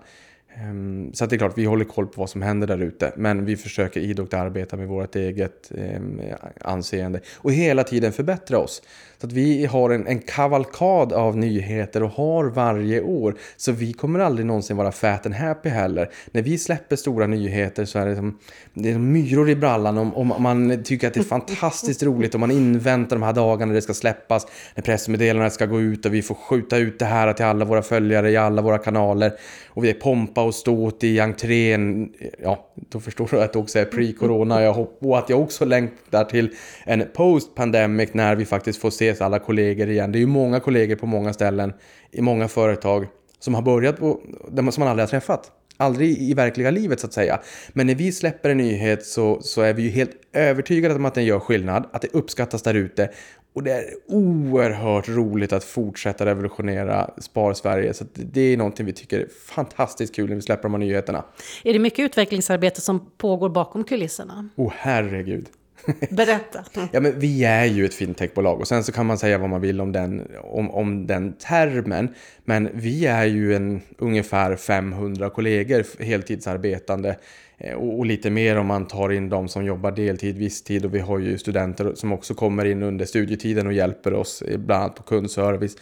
Ehm, 0.61 1.13
så 1.13 1.25
det 1.25 1.35
är 1.35 1.37
klart, 1.37 1.57
vi 1.57 1.65
håller 1.65 1.85
koll 1.85 2.07
på 2.07 2.21
vad 2.21 2.29
som 2.29 2.41
händer 2.41 2.67
där 2.67 2.81
ute. 2.81 3.11
Men 3.15 3.45
vi 3.45 3.57
försöker 3.57 3.99
idogt 3.99 4.33
arbeta 4.33 4.77
med 4.77 4.87
vårt 4.87 5.15
eget 5.15 5.71
ehm, 5.77 6.21
anseende 6.61 7.19
och 7.35 7.53
hela 7.53 7.83
tiden 7.83 8.13
förbättra 8.13 8.57
oss. 8.57 8.81
Så 9.21 9.27
att 9.27 9.33
vi 9.33 9.65
har 9.65 9.89
en, 9.89 10.07
en 10.07 10.19
kavalkad 10.19 11.13
av 11.13 11.37
nyheter 11.37 12.03
och 12.03 12.09
har 12.09 12.45
varje 12.45 13.01
år. 13.01 13.35
Så 13.57 13.71
vi 13.71 13.93
kommer 13.93 14.19
aldrig 14.19 14.45
någonsin 14.45 14.77
vara 14.77 14.91
fat 14.91 15.25
and 15.25 15.35
happy 15.35 15.69
heller. 15.69 16.09
När 16.31 16.41
vi 16.41 16.57
släpper 16.57 16.95
stora 16.95 17.27
nyheter 17.27 17.85
så 17.85 17.99
är 17.99 18.05
det 18.05 18.15
som, 18.15 18.37
det 18.73 18.89
är 18.89 18.93
som 18.93 19.11
myror 19.11 19.49
i 19.49 19.55
brallan 19.55 19.97
om, 19.97 20.13
om 20.13 20.43
man 20.43 20.83
tycker 20.83 21.07
att 21.07 21.13
det 21.13 21.19
är 21.19 21.23
fantastiskt 21.23 22.03
roligt 22.03 22.33
och 22.33 22.39
man 22.39 22.51
inväntar 22.51 23.15
de 23.15 23.23
här 23.23 23.33
dagarna 23.33 23.65
när 23.65 23.75
det 23.75 23.81
ska 23.81 23.93
släppas. 23.93 24.47
När 24.75 24.83
pressmeddelandet 24.83 25.53
ska 25.53 25.65
gå 25.65 25.81
ut 25.81 26.05
och 26.05 26.13
vi 26.13 26.21
får 26.21 26.35
skjuta 26.35 26.77
ut 26.77 26.99
det 26.99 27.05
här 27.05 27.33
till 27.33 27.45
alla 27.45 27.65
våra 27.65 27.81
följare 27.81 28.31
i 28.31 28.37
alla 28.37 28.61
våra 28.61 28.77
kanaler. 28.77 29.31
Och 29.77 29.83
vi 29.83 29.89
är 29.89 29.93
pompa 29.93 30.43
och 30.43 30.55
ståt 30.55 31.03
i 31.03 31.19
entrén. 31.19 32.13
Ja, 32.43 32.67
då 32.75 32.99
förstår 32.99 33.27
du 33.31 33.41
att 33.41 33.53
det 33.53 33.59
också 33.59 33.79
är 33.79 33.85
pre-corona. 33.85 34.69
och 34.99 35.17
att 35.17 35.29
jag 35.29 35.41
också 35.41 35.65
längtar 35.65 36.23
till 36.23 36.49
en 36.85 37.05
post-pandemic 37.13 38.13
när 38.13 38.35
vi 38.35 38.45
faktiskt 38.45 38.81
får 38.81 38.87
ses 38.87 39.21
alla 39.21 39.39
kollegor 39.39 39.89
igen. 39.89 40.11
Det 40.11 40.17
är 40.17 40.19
ju 40.19 40.25
många 40.27 40.59
kollegor 40.59 40.95
på 40.95 41.05
många 41.05 41.33
ställen 41.33 41.73
i 42.11 42.21
många 42.21 42.47
företag 42.47 43.07
som 43.39 43.55
har 43.55 43.61
börjat 43.61 43.99
på, 43.99 44.19
som 44.55 44.73
man 44.77 44.87
aldrig 44.87 45.03
har 45.03 45.07
träffat 45.07 45.51
aldrig 45.77 46.17
i 46.17 46.33
verkliga 46.33 46.71
livet 46.71 46.99
så 46.99 47.07
att 47.07 47.13
säga. 47.13 47.39
Men 47.69 47.87
när 47.87 47.95
vi 47.95 48.11
släpper 48.11 48.49
en 48.49 48.57
nyhet 48.57 49.05
så, 49.05 49.41
så 49.41 49.61
är 49.61 49.73
vi 49.73 49.83
ju 49.83 49.89
helt 49.89 50.11
övertygade 50.33 50.95
om 50.95 51.05
att 51.05 51.15
den 51.15 51.25
gör 51.25 51.39
skillnad, 51.39 51.87
att 51.91 52.01
det 52.01 52.13
uppskattas 52.13 52.61
där 52.61 52.73
ute 52.73 53.09
och 53.57 53.63
det 53.63 53.71
är 53.71 53.83
oerhört 54.07 55.09
roligt 55.09 55.53
att 55.53 55.63
fortsätta 55.63 56.25
revolutionera 56.25 57.09
Spar-Sverige. 57.17 57.93
Så 57.93 58.05
det 58.13 58.41
är 58.41 58.57
någonting 58.57 58.85
vi 58.85 58.93
tycker 58.93 59.19
är 59.19 59.27
fantastiskt 59.45 60.15
kul 60.15 60.29
när 60.29 60.35
vi 60.35 60.41
släpper 60.41 60.63
de 60.63 60.71
här 60.71 60.79
nyheterna. 60.79 61.23
Är 61.63 61.73
det 61.73 61.79
mycket 61.79 61.99
utvecklingsarbete 61.99 62.81
som 62.81 63.11
pågår 63.17 63.49
bakom 63.49 63.83
kulisserna? 63.83 64.49
Åh 64.55 64.67
oh, 64.67 64.73
herregud. 64.77 65.47
Berätta. 66.09 66.65
ja, 66.91 66.99
men 66.99 67.19
vi 67.19 67.43
är 67.43 67.65
ju 67.65 67.85
ett 67.85 67.93
fintechbolag 67.93 68.59
och 68.59 68.67
sen 68.67 68.83
så 68.83 68.91
kan 68.91 69.05
man 69.05 69.17
säga 69.17 69.37
vad 69.37 69.49
man 69.49 69.61
vill 69.61 69.81
om 69.81 69.91
den, 69.91 70.27
om, 70.43 70.71
om 70.71 71.07
den 71.07 71.33
termen. 71.33 72.13
Men 72.45 72.69
vi 72.73 73.05
är 73.05 73.25
ju 73.25 73.55
en 73.55 73.81
ungefär 73.97 74.55
500 74.55 75.29
kollegor 75.29 76.03
heltidsarbetande 76.03 77.15
Eh, 77.57 77.73
och, 77.73 77.99
och, 77.99 78.05
lite 78.05 78.29
mer 78.29 78.57
om 78.57 78.67
man 78.67 78.87
tar 78.87 79.11
in 79.11 79.29
de 79.29 79.47
som 79.47 79.65
jobbar 79.65 79.91
deltid, 79.91 80.37
visstid 80.37 80.85
och 80.85 80.95
vi 80.95 80.99
har 80.99 81.19
ju 81.19 81.37
studenter 81.37 81.91
som 81.95 82.13
också 82.13 82.33
kommer 82.33 82.65
in 82.65 82.83
under 82.83 83.05
studietiden 83.05 83.67
och 83.67 83.73
hjälper 83.73 84.13
oss, 84.13 84.43
bland 84.57 84.83
annat 84.83 84.95
på 84.95 85.03
kundservice. 85.03 85.77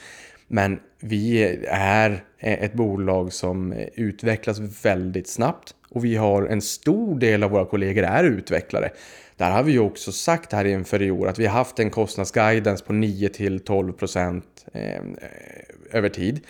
Men 0.48 0.80
vi 1.00 1.44
är 1.70 2.24
ett 2.40 2.74
bolag 2.74 3.34
som 3.34 3.74
utvecklas 3.96 4.60
väldigt 4.86 5.28
snabbt 5.28 5.76
och 5.90 6.06
vi 6.06 6.16
har 6.16 6.44
en 6.44 6.62
stor 6.62 7.20
del 7.20 7.44
av 7.44 7.52
våra 7.52 7.66
kollegor 7.66 8.04
är 8.04 8.24
utvecklare. 8.24 8.90
Där 9.38 9.52
har 9.52 9.64
vi 9.64 9.72
ju 9.72 9.80
också 9.80 10.12
sagt 10.12 10.54
här 10.54 10.66
inför 10.66 11.02
i 11.02 11.12
år 11.12 11.28
att 11.28 11.40
vi 11.40 11.46
har 11.46 11.54
haft 11.54 11.80
en 11.80 11.90
kostnadsguidance 11.90 12.86
på 12.86 12.94
9 12.94 13.30
till 13.30 13.60
12 13.60 13.94
procent 13.94 14.66
eh, 14.74 15.02
över 15.92 16.10
tid. 16.10 16.42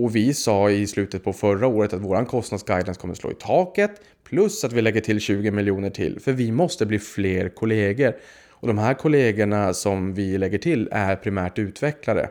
Och 0.00 0.16
vi 0.16 0.34
sa 0.34 0.70
i 0.70 0.86
slutet 0.86 1.24
på 1.24 1.32
förra 1.32 1.66
året 1.66 1.92
att 1.92 2.00
våran 2.00 2.26
kostnadsguidance 2.26 3.00
kommer 3.00 3.14
slå 3.14 3.30
i 3.30 3.34
taket 3.34 3.90
plus 4.24 4.64
att 4.64 4.72
vi 4.72 4.82
lägger 4.82 5.00
till 5.00 5.20
20 5.20 5.50
miljoner 5.50 5.90
till 5.90 6.20
för 6.20 6.32
vi 6.32 6.52
måste 6.52 6.86
bli 6.86 6.98
fler 6.98 7.48
kollegor. 7.48 8.16
Och 8.50 8.68
de 8.68 8.78
här 8.78 8.94
kollegorna 8.94 9.74
som 9.74 10.14
vi 10.14 10.38
lägger 10.38 10.58
till 10.58 10.88
är 10.92 11.16
primärt 11.16 11.58
utvecklare. 11.58 12.28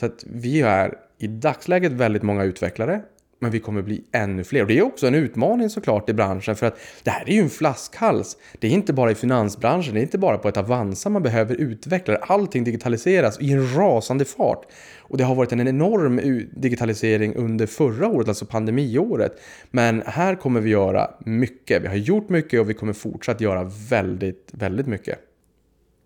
Så 0.00 0.06
att 0.06 0.24
vi 0.26 0.60
är 0.60 0.94
i 1.18 1.26
dagsläget 1.26 1.92
väldigt 1.92 2.22
många 2.22 2.44
utvecklare 2.44 3.02
men 3.38 3.50
vi 3.50 3.60
kommer 3.60 3.82
bli 3.82 4.04
ännu 4.12 4.44
fler. 4.44 4.62
Och 4.62 4.68
det 4.68 4.78
är 4.78 4.82
också 4.82 5.06
en 5.06 5.14
utmaning 5.14 5.70
såklart 5.70 6.08
i 6.08 6.12
branschen 6.12 6.56
för 6.56 6.66
att 6.66 6.78
det 7.02 7.10
här 7.10 7.28
är 7.28 7.32
ju 7.32 7.40
en 7.40 7.50
flaskhals. 7.50 8.36
Det 8.58 8.66
är 8.66 8.70
inte 8.70 8.92
bara 8.92 9.10
i 9.10 9.14
finansbranschen, 9.14 9.94
det 9.94 10.00
är 10.00 10.02
inte 10.02 10.18
bara 10.18 10.38
på 10.38 10.48
ett 10.48 10.56
Avanza 10.56 11.08
man 11.08 11.22
behöver 11.22 11.54
utveckla. 11.54 12.16
Allting 12.16 12.64
digitaliseras 12.64 13.40
i 13.40 13.52
en 13.52 13.76
rasande 13.76 14.24
fart. 14.24 14.64
Och 14.98 15.18
det 15.18 15.24
har 15.24 15.34
varit 15.34 15.52
en 15.52 15.68
enorm 15.68 16.20
digitalisering 16.52 17.34
under 17.34 17.66
förra 17.66 18.08
året, 18.08 18.28
alltså 18.28 18.46
pandemiåret. 18.46 19.40
Men 19.70 20.02
här 20.06 20.34
kommer 20.34 20.60
vi 20.60 20.70
göra 20.70 21.10
mycket. 21.18 21.82
Vi 21.82 21.88
har 21.88 21.94
gjort 21.94 22.28
mycket 22.28 22.60
och 22.60 22.70
vi 22.70 22.74
kommer 22.74 22.92
fortsatt 22.92 23.40
göra 23.40 23.70
väldigt, 23.90 24.48
väldigt 24.52 24.86
mycket. 24.86 25.25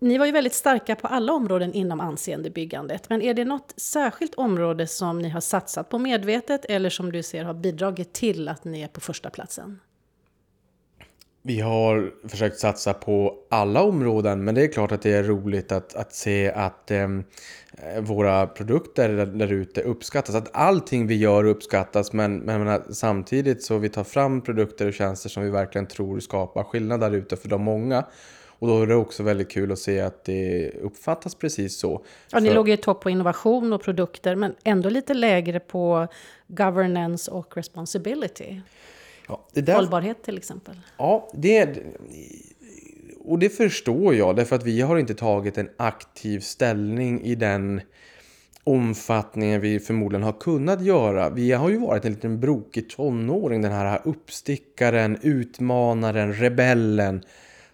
Ni 0.03 0.17
var 0.17 0.25
ju 0.25 0.31
väldigt 0.31 0.53
starka 0.53 0.95
på 0.95 1.07
alla 1.07 1.33
områden 1.33 1.73
inom 1.73 1.99
anseendebyggandet. 1.99 3.09
Men 3.09 3.21
är 3.21 3.33
det 3.33 3.45
något 3.45 3.73
särskilt 3.77 4.35
område 4.35 4.87
som 4.87 5.19
ni 5.19 5.29
har 5.29 5.41
satsat 5.41 5.89
på 5.89 5.99
medvetet 5.99 6.65
eller 6.65 6.89
som 6.89 7.11
du 7.11 7.23
ser 7.23 7.43
har 7.43 7.53
bidragit 7.53 8.13
till 8.13 8.47
att 8.47 8.63
ni 8.65 8.81
är 8.81 8.87
på 8.87 8.99
första 8.99 9.29
platsen? 9.29 9.79
Vi 11.41 11.59
har 11.59 12.11
försökt 12.27 12.59
satsa 12.59 12.93
på 12.93 13.35
alla 13.49 13.83
områden, 13.83 14.43
men 14.43 14.55
det 14.55 14.63
är 14.63 14.67
klart 14.67 14.91
att 14.91 15.01
det 15.01 15.13
är 15.13 15.23
roligt 15.23 15.71
att, 15.71 15.95
att 15.95 16.13
se 16.13 16.51
att 16.51 16.91
eh, 16.91 17.07
våra 17.99 18.47
produkter 18.47 19.09
där 19.25 19.51
ute 19.51 19.81
uppskattas. 19.81 20.35
Att 20.35 20.49
allting 20.53 21.07
vi 21.07 21.15
gör 21.15 21.43
uppskattas, 21.43 22.13
men, 22.13 22.37
men 22.37 22.93
samtidigt 22.93 23.63
så 23.63 23.77
vi 23.77 23.89
tar 23.89 24.03
fram 24.03 24.41
produkter 24.41 24.87
och 24.87 24.93
tjänster 24.93 25.29
som 25.29 25.43
vi 25.43 25.49
verkligen 25.49 25.87
tror 25.87 26.19
skapar 26.19 26.63
skillnad 26.63 26.99
där 26.99 27.11
ute 27.11 27.37
för 27.37 27.49
de 27.49 27.61
många. 27.61 28.05
Och 28.61 28.67
då 28.67 28.81
är 28.81 28.87
det 28.87 28.95
också 28.95 29.23
väldigt 29.23 29.49
kul 29.49 29.71
att 29.71 29.79
se 29.79 29.99
att 29.99 30.23
det 30.23 30.69
uppfattas 30.69 31.35
precis 31.35 31.79
så. 31.79 32.05
Ja, 32.31 32.39
ni 32.39 32.47
För... 32.47 32.55
låg 32.55 32.69
i 32.69 32.77
topp 32.77 33.01
på 33.01 33.09
innovation 33.09 33.73
och 33.73 33.83
produkter, 33.83 34.35
men 34.35 34.55
ändå 34.63 34.89
lite 34.89 35.13
lägre 35.13 35.59
på 35.59 36.07
governance 36.47 37.31
och 37.31 37.57
responsibility. 37.57 38.61
Ja, 39.27 39.47
det 39.53 39.61
där... 39.61 39.75
Hållbarhet 39.75 40.23
till 40.23 40.37
exempel. 40.37 40.75
Ja, 40.97 41.29
det... 41.33 41.77
Och 43.19 43.39
det 43.39 43.49
förstår 43.49 44.15
jag, 44.15 44.35
därför 44.35 44.55
att 44.55 44.63
vi 44.63 44.81
har 44.81 44.97
inte 44.97 45.15
tagit 45.15 45.57
en 45.57 45.69
aktiv 45.77 46.39
ställning 46.39 47.21
i 47.21 47.35
den 47.35 47.81
omfattningen 48.63 49.61
vi 49.61 49.79
förmodligen 49.79 50.23
har 50.23 50.39
kunnat 50.39 50.81
göra. 50.81 51.29
Vi 51.29 51.51
har 51.51 51.69
ju 51.69 51.77
varit 51.77 52.05
en 52.05 52.13
liten 52.13 52.39
brokig 52.39 52.89
tonåring, 52.89 53.61
den 53.61 53.71
här 53.71 54.01
uppstickaren, 54.03 55.17
utmanaren, 55.21 56.33
rebellen 56.33 57.23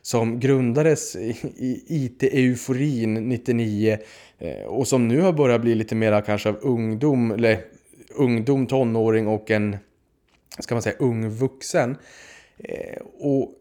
som 0.08 0.40
grundades 0.40 1.16
i 1.16 1.84
IT-euforin 1.88 3.14
99 3.14 3.98
eh, 4.40 4.66
och 4.66 4.88
som 4.88 5.08
nu 5.08 5.22
har 5.22 5.34
börjat 5.34 5.62
bli 5.62 5.76
lite 5.76 5.96
mera 5.96 6.22
kanske 6.22 6.50
av 6.50 6.58
ungdom, 6.62 7.32
eller 7.32 7.62
ungdom, 8.16 8.68
tonåring 8.68 9.28
och 9.28 9.52
en, 9.52 9.78
ska 10.60 10.76
man 10.76 10.82
säga, 10.82 10.96
ung 11.00 11.30
vuxen. 11.30 11.98
Eh, 12.58 13.02
och 13.20 13.54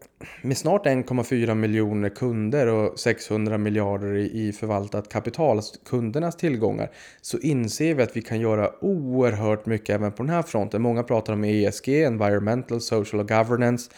med 0.42 0.56
snart 0.56 0.86
1,4 0.86 1.54
miljoner 1.54 2.08
kunder 2.08 2.66
och 2.66 3.00
600 3.00 3.58
miljarder 3.58 4.14
i 4.16 4.52
förvaltat 4.52 5.08
kapital, 5.08 5.56
alltså 5.56 5.80
kundernas 5.84 6.36
tillgångar, 6.36 6.90
så 7.20 7.38
inser 7.38 7.94
vi 7.94 8.02
att 8.02 8.16
vi 8.16 8.22
kan 8.22 8.40
göra 8.40 8.84
oerhört 8.84 9.66
mycket 9.66 9.94
även 9.94 10.12
på 10.12 10.22
den 10.22 10.32
här 10.32 10.42
fronten. 10.42 10.82
Många 10.82 11.02
pratar 11.02 11.32
om 11.32 11.44
ESG, 11.44 11.88
Environmental, 11.88 12.80
Social 12.80 13.20
och 13.20 13.28
Governance. 13.28 13.90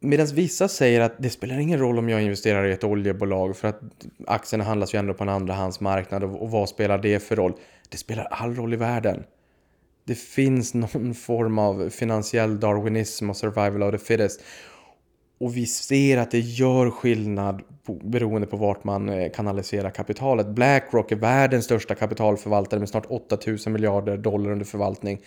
Medan 0.00 0.26
vissa 0.26 0.68
säger 0.68 1.00
att 1.00 1.14
det 1.18 1.30
spelar 1.30 1.58
ingen 1.58 1.78
roll 1.78 1.98
om 1.98 2.08
jag 2.08 2.22
investerar 2.22 2.66
i 2.66 2.72
ett 2.72 2.84
oljebolag 2.84 3.56
för 3.56 3.68
att 3.68 3.80
aktierna 4.26 4.64
handlas 4.64 4.94
ju 4.94 4.98
ändå 4.98 5.14
på 5.14 5.22
en 5.24 5.28
andrahandsmarknad 5.28 6.24
och, 6.24 6.50
vad 6.50 6.68
spelar 6.68 6.98
det 6.98 7.20
för 7.20 7.36
roll? 7.36 7.52
Det 7.88 7.96
spelar 7.96 8.24
all 8.24 8.54
roll 8.54 8.74
i 8.74 8.76
världen. 8.76 9.24
Det 10.04 10.14
finns 10.14 10.74
någon 10.74 11.14
form 11.14 11.58
av 11.58 11.90
finansiell 11.90 12.60
darwinism 12.60 13.30
och 13.30 13.36
survival 13.36 13.82
of 13.82 14.00
the 14.00 14.06
fittest. 14.06 14.40
Och 15.40 15.56
vi 15.56 15.66
ser 15.66 16.18
att 16.18 16.30
det 16.30 16.40
gör 16.40 16.90
skillnad 16.90 17.62
beroende 18.02 18.46
på 18.46 18.56
vart 18.56 18.84
man 18.84 19.08
eh, 19.08 19.30
kanaliserar 19.30 19.90
kapitalet. 19.90 20.46
Blackrock 20.46 21.12
är 21.12 21.16
världens 21.16 21.64
största 21.64 21.94
kapitalförvaltare 21.94 22.80
med 22.80 22.88
snart 22.88 23.06
8000 23.08 23.72
miljarder 23.72 24.16
dollar 24.16 24.50
under 24.50 24.64
förvaltning. 24.64 25.20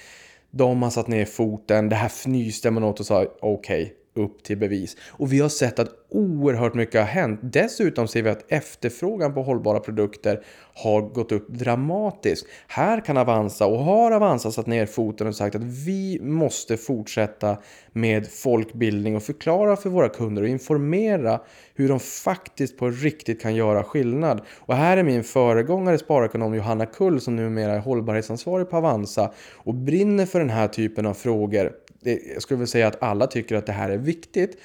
De 0.51 0.83
har 0.83 0.89
satt 0.89 1.07
ner 1.07 1.25
foten, 1.25 1.89
det 1.89 1.95
här 1.95 2.09
fnyste 2.09 2.71
man 2.71 2.83
åt 2.83 2.99
och 2.99 3.05
sa 3.05 3.21
okej, 3.21 3.83
okay, 3.83 3.89
upp 4.19 4.43
till 4.43 4.57
bevis. 4.57 4.97
Och 5.09 5.33
vi 5.33 5.39
har 5.39 5.49
sett 5.49 5.79
att 5.79 5.89
oerhört 6.09 6.73
mycket 6.73 7.01
har 7.01 7.07
hänt. 7.07 7.39
Dessutom 7.43 8.07
ser 8.07 8.21
vi 8.21 8.29
att 8.29 8.51
efterfrågan 8.51 9.33
på 9.33 9.43
hållbara 9.43 9.79
produkter 9.79 10.43
har 10.73 11.01
gått 11.01 11.31
upp 11.31 11.47
dramatiskt. 11.49 12.47
Här 12.67 13.05
kan 13.05 13.17
Avanza 13.17 13.65
och 13.65 13.79
har 13.79 14.11
Avanza 14.11 14.51
satt 14.51 14.67
ner 14.67 14.85
foten 14.85 15.27
och 15.27 15.35
sagt 15.35 15.55
att 15.55 15.63
vi 15.63 16.19
måste 16.21 16.77
fortsätta 16.77 17.57
med 17.91 18.27
folkbildning 18.27 19.15
och 19.15 19.23
förklara 19.23 19.75
för 19.75 19.89
våra 19.89 20.09
kunder 20.09 20.41
och 20.41 20.47
informera 20.47 21.39
hur 21.75 21.89
de 21.89 21.99
faktiskt 21.99 22.77
på 22.77 22.89
riktigt 22.89 23.41
kan 23.41 23.55
göra 23.55 23.83
skillnad. 23.83 24.41
Och 24.59 24.75
här 24.75 24.97
är 24.97 25.03
min 25.03 25.23
föregångare 25.23 25.97
sparekonom 25.97 26.55
Johanna 26.55 26.85
Kull 26.85 27.21
som 27.21 27.35
numera 27.35 27.73
är 27.73 27.79
hållbarhetsansvarig 27.79 28.69
på 28.69 28.77
Avanza 28.77 29.31
och 29.55 29.73
brinner 29.73 30.25
för 30.25 30.39
den 30.39 30.49
här 30.49 30.67
typen 30.67 31.05
av 31.05 31.13
frågor 31.13 31.71
jag 32.01 32.41
skulle 32.41 32.57
vilja 32.57 32.67
säga 32.67 32.87
att 32.87 33.03
alla 33.03 33.27
tycker 33.27 33.55
att 33.55 33.65
det 33.65 33.71
här 33.71 33.89
är 33.89 33.97
viktigt. 33.97 34.57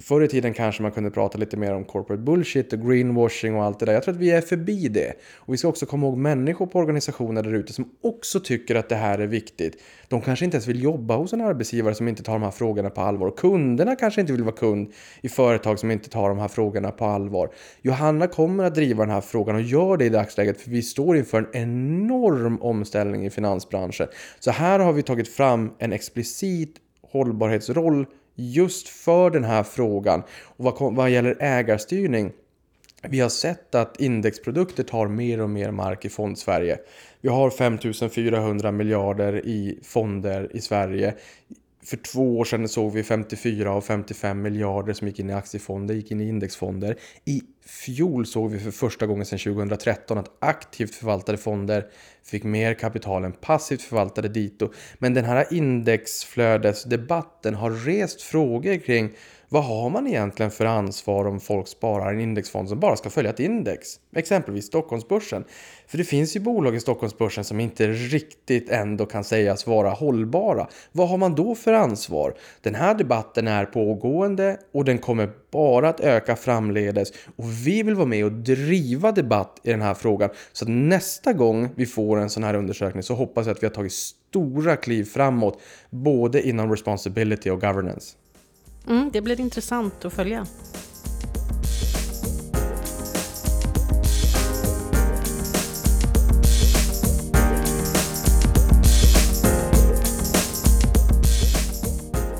Förr 0.00 0.22
i 0.22 0.28
tiden 0.28 0.54
kanske 0.54 0.82
man 0.82 0.92
kunde 0.92 1.10
prata 1.10 1.38
lite 1.38 1.56
mer 1.56 1.74
om 1.74 1.84
corporate 1.84 2.22
bullshit 2.22 2.72
och 2.72 2.80
greenwashing 2.88 3.54
och 3.54 3.64
allt 3.64 3.78
det 3.78 3.86
där. 3.86 3.92
Jag 3.92 4.02
tror 4.02 4.14
att 4.14 4.20
vi 4.20 4.30
är 4.30 4.40
förbi 4.40 4.88
det. 4.88 5.12
Och 5.36 5.52
vi 5.52 5.58
ska 5.58 5.68
också 5.68 5.86
komma 5.86 6.06
ihåg 6.06 6.16
människor 6.16 6.66
på 6.66 6.78
organisationer 6.78 7.42
där 7.42 7.54
ute 7.54 7.72
som 7.72 7.90
också 8.02 8.40
tycker 8.40 8.74
att 8.74 8.88
det 8.88 8.94
här 8.94 9.18
är 9.18 9.26
viktigt. 9.26 9.82
De 10.08 10.20
kanske 10.20 10.44
inte 10.44 10.56
ens 10.56 10.66
vill 10.66 10.82
jobba 10.82 11.16
hos 11.16 11.32
en 11.32 11.40
arbetsgivare 11.40 11.94
som 11.94 12.08
inte 12.08 12.22
tar 12.22 12.32
de 12.32 12.42
här 12.42 12.50
frågorna 12.50 12.90
på 12.90 13.00
allvar. 13.00 13.26
Och 13.26 13.38
kunderna 13.38 13.96
kanske 13.96 14.20
inte 14.20 14.32
vill 14.32 14.42
vara 14.42 14.54
kund 14.54 14.92
i 15.20 15.28
företag 15.28 15.78
som 15.78 15.90
inte 15.90 16.10
tar 16.10 16.28
de 16.28 16.38
här 16.38 16.48
frågorna 16.48 16.90
på 16.90 17.04
allvar. 17.04 17.50
Johanna 17.82 18.26
kommer 18.26 18.64
att 18.64 18.74
driva 18.74 19.04
den 19.04 19.14
här 19.14 19.20
frågan 19.20 19.56
och 19.56 19.62
gör 19.62 19.96
det 19.96 20.04
i 20.04 20.08
dagsläget 20.08 20.60
för 20.60 20.70
vi 20.70 20.82
står 20.82 21.16
inför 21.16 21.38
en 21.38 21.48
enorm 21.52 22.62
omställning 22.62 23.26
i 23.26 23.30
finansbranschen. 23.30 24.08
Så 24.38 24.50
här 24.50 24.78
har 24.78 24.92
vi 24.92 25.02
tagit 25.02 25.28
fram 25.28 25.70
en 25.78 25.92
explicit 25.92 26.76
hållbarhetsroll 27.02 28.06
just 28.34 28.88
för 28.88 29.30
den 29.30 29.44
här 29.44 29.62
frågan. 29.62 30.22
Och 30.56 30.64
vad, 30.64 30.94
vad 30.94 31.10
gäller 31.10 31.36
ägarstyrning 31.40 32.32
vi 33.08 33.20
har 33.20 33.28
sett 33.28 33.74
att 33.74 34.00
indexprodukter 34.00 34.82
tar 34.82 35.08
mer 35.08 35.40
och 35.40 35.50
mer 35.50 35.70
mark 35.70 36.04
i 36.04 36.08
Fondsverige. 36.08 36.78
Vi 37.20 37.28
har 37.28 37.50
5400 37.50 38.72
miljarder 38.72 39.46
i 39.46 39.78
fonder 39.82 40.48
i 40.52 40.60
Sverige 40.60 41.14
för 41.84 41.96
två 41.96 42.38
år 42.38 42.44
sedan 42.44 42.68
såg 42.68 42.92
vi 42.92 43.02
54 43.02 43.70
av 43.70 43.80
55 43.80 44.42
miljarder 44.42 44.92
som 44.92 45.08
gick 45.08 45.18
in 45.18 45.30
i 45.30 45.32
aktiefonder, 45.32 45.94
gick 45.94 46.10
in 46.10 46.20
i 46.20 46.28
indexfonder. 46.28 46.96
I 47.24 47.42
fjol 47.66 48.26
såg 48.26 48.50
vi 48.50 48.58
för 48.58 48.70
första 48.70 49.06
gången 49.06 49.26
sedan 49.26 49.38
2013 49.38 50.18
att 50.18 50.36
aktivt 50.38 50.94
förvaltade 50.94 51.38
fonder 51.38 51.86
fick 52.24 52.44
mer 52.44 52.74
kapital 52.74 53.24
än 53.24 53.32
passivt 53.32 53.82
förvaltade 53.82 54.28
dito. 54.28 54.72
Men 54.98 55.14
den 55.14 55.24
här 55.24 55.46
indexflödesdebatten 55.50 57.54
har 57.54 57.70
rest 57.70 58.22
frågor 58.22 58.76
kring 58.76 59.10
vad 59.54 59.64
har 59.64 59.90
man 59.90 60.06
egentligen 60.06 60.50
för 60.50 60.64
ansvar 60.64 61.26
om 61.26 61.40
folk 61.40 61.68
sparar 61.68 62.12
i 62.12 62.14
en 62.14 62.20
indexfond 62.20 62.68
som 62.68 62.80
bara 62.80 62.96
ska 62.96 63.10
följa 63.10 63.30
ett 63.30 63.40
index? 63.40 63.88
Exempelvis 64.16 64.66
Stockholmsbörsen. 64.66 65.44
För 65.86 65.98
det 65.98 66.04
finns 66.04 66.36
ju 66.36 66.40
bolag 66.40 66.76
i 66.76 66.80
Stockholmsbörsen 66.80 67.44
som 67.44 67.60
inte 67.60 67.88
riktigt 67.88 68.70
ändå 68.70 69.06
kan 69.06 69.24
sägas 69.24 69.66
vara 69.66 69.90
hållbara. 69.90 70.68
Vad 70.92 71.08
har 71.08 71.16
man 71.16 71.34
då 71.34 71.54
för 71.54 71.72
ansvar? 71.72 72.34
Den 72.60 72.74
här 72.74 72.94
debatten 72.94 73.48
är 73.48 73.64
pågående 73.64 74.58
och 74.72 74.84
den 74.84 74.98
kommer 74.98 75.30
bara 75.50 75.88
att 75.88 76.00
öka 76.00 76.36
framledes. 76.36 77.12
Och 77.36 77.66
vi 77.66 77.82
vill 77.82 77.94
vara 77.94 78.06
med 78.06 78.24
och 78.24 78.32
driva 78.32 79.12
debatt 79.12 79.60
i 79.62 79.70
den 79.70 79.82
här 79.82 79.94
frågan. 79.94 80.30
Så 80.52 80.64
att 80.64 80.70
nästa 80.70 81.32
gång 81.32 81.68
vi 81.74 81.86
får 81.86 82.16
en 82.16 82.30
sån 82.30 82.44
här 82.44 82.54
undersökning 82.54 83.02
så 83.02 83.14
hoppas 83.14 83.46
jag 83.46 83.54
att 83.54 83.62
vi 83.62 83.66
har 83.66 83.74
tagit 83.74 83.92
stora 83.92 84.76
kliv 84.76 85.04
framåt. 85.04 85.60
Både 85.90 86.48
inom 86.48 86.70
responsibility 86.70 87.50
och 87.50 87.60
governance. 87.60 88.16
Mm, 88.88 89.10
det 89.12 89.20
blir 89.20 89.40
intressant 89.40 90.04
att 90.04 90.12
följa. 90.12 90.46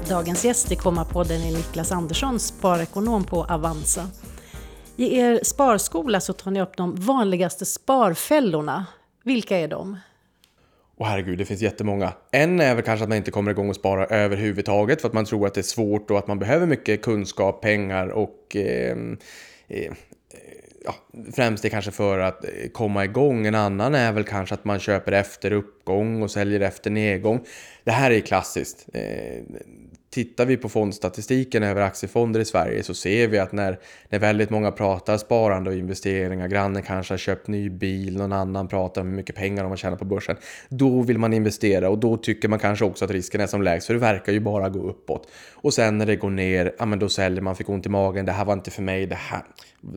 Dagens 0.08 0.44
gäst 0.44 0.72
i 0.72 0.76
Komma-podden 0.76 1.42
är 1.42 1.52
Niklas 1.52 1.92
Andersson, 1.92 2.40
sparekonom 2.40 3.24
på 3.24 3.44
Avanza. 3.44 4.06
I 4.96 5.18
er 5.18 5.40
sparskola 5.44 6.20
så 6.20 6.32
tar 6.32 6.50
ni 6.50 6.62
upp 6.62 6.76
de 6.76 6.94
vanligaste 6.94 7.64
sparfällorna. 7.64 8.86
Vilka 9.22 9.58
är 9.58 9.68
de? 9.68 9.98
Och 10.96 11.06
herregud, 11.06 11.38
det 11.38 11.44
finns 11.44 11.62
jättemånga. 11.62 12.12
En 12.30 12.60
är 12.60 12.74
väl 12.74 12.84
kanske 12.84 13.02
att 13.02 13.08
man 13.08 13.18
inte 13.18 13.30
kommer 13.30 13.50
igång 13.50 13.68
och 13.68 13.76
spara 13.76 14.06
överhuvudtaget 14.06 15.00
för 15.00 15.08
att 15.08 15.14
man 15.14 15.24
tror 15.24 15.46
att 15.46 15.54
det 15.54 15.60
är 15.60 15.62
svårt 15.62 16.10
och 16.10 16.18
att 16.18 16.26
man 16.26 16.38
behöver 16.38 16.66
mycket 16.66 17.02
kunskap, 17.02 17.62
pengar 17.62 18.08
och 18.08 18.56
eh, 18.56 18.96
eh, 19.68 19.92
ja, 20.84 20.94
främst 21.34 21.62
det 21.62 21.70
kanske 21.70 21.90
för 21.90 22.18
att 22.18 22.44
eh, 22.44 22.50
komma 22.72 23.04
igång. 23.04 23.46
En 23.46 23.54
annan 23.54 23.94
är 23.94 24.12
väl 24.12 24.24
kanske 24.24 24.54
att 24.54 24.64
man 24.64 24.78
köper 24.78 25.12
efter 25.12 25.52
uppgång 25.52 26.22
och 26.22 26.30
säljer 26.30 26.60
efter 26.60 26.90
nedgång. 26.90 27.44
Det 27.84 27.90
här 27.90 28.10
är 28.10 28.20
klassiskt. 28.20 28.86
Eh, 28.92 29.42
Tittar 30.14 30.46
vi 30.46 30.56
på 30.56 30.68
fondstatistiken 30.68 31.62
över 31.62 31.82
aktiefonder 31.82 32.40
i 32.40 32.44
Sverige 32.44 32.82
så 32.82 32.94
ser 32.94 33.28
vi 33.28 33.38
att 33.38 33.52
när, 33.52 33.78
när 34.08 34.18
väldigt 34.18 34.50
många 34.50 34.70
pratar 34.70 35.16
sparande 35.16 35.70
och 35.70 35.76
investeringar, 35.76 36.48
grannen 36.48 36.82
kanske 36.82 37.12
har 37.12 37.18
köpt 37.18 37.48
ny 37.48 37.70
bil, 37.70 38.16
någon 38.16 38.32
annan 38.32 38.68
pratar 38.68 39.00
om 39.00 39.08
hur 39.08 39.16
mycket 39.16 39.36
pengar 39.36 39.62
de 39.62 39.68
har 39.68 39.76
tjänat 39.76 39.98
på 39.98 40.04
börsen. 40.04 40.36
Då 40.68 41.02
vill 41.02 41.18
man 41.18 41.32
investera 41.32 41.88
och 41.90 41.98
då 41.98 42.16
tycker 42.16 42.48
man 42.48 42.58
kanske 42.58 42.84
också 42.84 43.04
att 43.04 43.10
risken 43.10 43.40
är 43.40 43.46
som 43.46 43.62
lägst 43.62 43.86
för 43.86 43.94
det 43.94 44.00
verkar 44.00 44.32
ju 44.32 44.40
bara 44.40 44.68
gå 44.68 44.88
uppåt. 44.88 45.28
Och 45.54 45.74
sen 45.74 45.98
när 45.98 46.06
det 46.06 46.16
går 46.16 46.30
ner, 46.30 46.74
ja 46.78 46.86
men 46.86 46.98
då 46.98 47.08
säljer 47.08 47.40
man, 47.40 47.56
fick 47.56 47.68
ont 47.68 47.86
i 47.86 47.88
magen, 47.88 48.26
det 48.26 48.32
här 48.32 48.44
var 48.44 48.52
inte 48.52 48.70
för 48.70 48.82
mig, 48.82 49.06
det 49.06 49.14
här, 49.14 49.42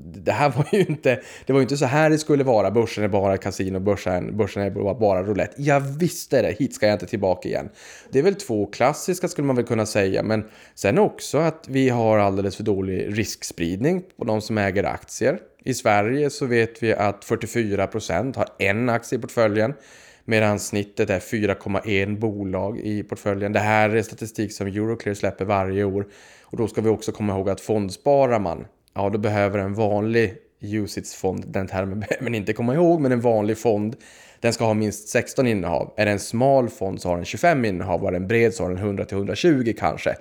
det 0.06 0.32
här 0.32 0.50
var 0.50 0.68
ju 0.72 0.80
inte, 0.80 1.22
det 1.46 1.54
var 1.54 1.62
inte 1.62 1.78
så 1.78 1.86
här 1.86 2.10
det 2.10 2.18
skulle 2.18 2.44
vara, 2.44 2.72
börsen 2.72 3.04
är 3.04 3.08
bara 3.08 3.38
kasino, 3.38 3.80
börsen, 3.80 4.38
börsen 4.38 4.64
är 4.64 4.70
bara, 4.70 4.94
bara 4.94 5.24
roulette. 5.24 5.62
Jag 5.62 5.80
visste 5.80 6.42
det, 6.42 6.52
hit 6.60 6.76
ska 6.76 6.86
jag 6.86 6.96
inte 6.96 7.06
tillbaka 7.06 7.50
igen. 7.50 7.70
Det 8.12 8.20
är 8.20 8.24
väl 8.24 8.36
två 8.36 8.66
klassiska 8.66 9.28
skulle 9.28 9.48
man 9.48 9.56
väl 9.56 9.66
kunna 9.66 9.86
säga, 9.86 10.24
men 10.24 10.44
sen 10.76 10.98
också 10.98 11.38
att 11.38 11.66
vi 11.68 11.90
har 11.90 12.18
alldeles 12.18 12.56
för 12.56 12.64
dålig 12.64 13.18
riskspridning 13.18 14.04
på 14.18 14.26
de 14.26 14.42
som 14.42 14.58
äger 14.58 14.84
aktier. 14.84 15.40
I 15.64 15.74
Sverige 15.74 16.30
så 16.30 16.46
vet 16.46 16.84
vi 16.84 16.94
att 16.94 17.26
44% 17.26 18.38
har 18.38 18.48
en 18.60 18.90
aktie 18.90 19.18
i 19.18 19.22
portföljen 19.22 19.74
medan 20.26 20.60
snittet 20.60 21.10
är 21.10 21.20
4,1 21.20 22.20
bolag 22.20 22.80
i 22.80 23.04
portföljen. 23.04 23.54
Det 23.54 23.60
här 23.60 23.90
är 23.90 24.02
statistik 24.02 24.54
som 24.54 24.68
Euroclear 24.68 25.16
släpper 25.16 25.46
varje 25.46 25.84
år 25.84 26.08
och 26.44 26.58
då 26.58 26.68
ska 26.68 26.82
vi 26.82 26.90
också 26.90 27.12
komma 27.12 27.34
ihåg 27.34 27.50
att 27.50 27.62
fondsparar 27.62 28.40
man 28.40 28.66
ja 28.98 29.10
då 29.10 29.18
behöver 29.18 29.60
en 29.60 29.74
vanlig 29.74 30.36
UCITS-fond, 30.62 31.46
den 31.48 31.68
termen 31.68 32.00
behöver 32.00 32.24
man 32.24 32.36
inte 32.36 32.54
komma 32.54 32.74
ihåg, 32.74 33.02
men 33.02 33.12
en 33.12 33.22
vanlig 33.22 33.58
fond, 33.58 33.96
den 34.40 34.54
ska 34.54 34.66
ha 34.66 34.74
minst 34.74 35.10
16 35.10 35.48
innehav. 35.48 35.94
Är 35.98 36.06
det 36.06 36.12
en 36.12 36.20
smal 36.20 36.70
fond 36.70 37.02
så 37.02 37.10
har 37.10 37.16
den 37.16 37.26
25 37.26 37.66
innehav 37.66 38.02
och 38.02 38.08
är 38.08 38.12
den 38.12 38.28
bred 38.28 38.54
så 38.54 38.64
har 38.64 38.70
den 38.70 38.98
100-120 39.00 39.74
kanske. 39.80 40.16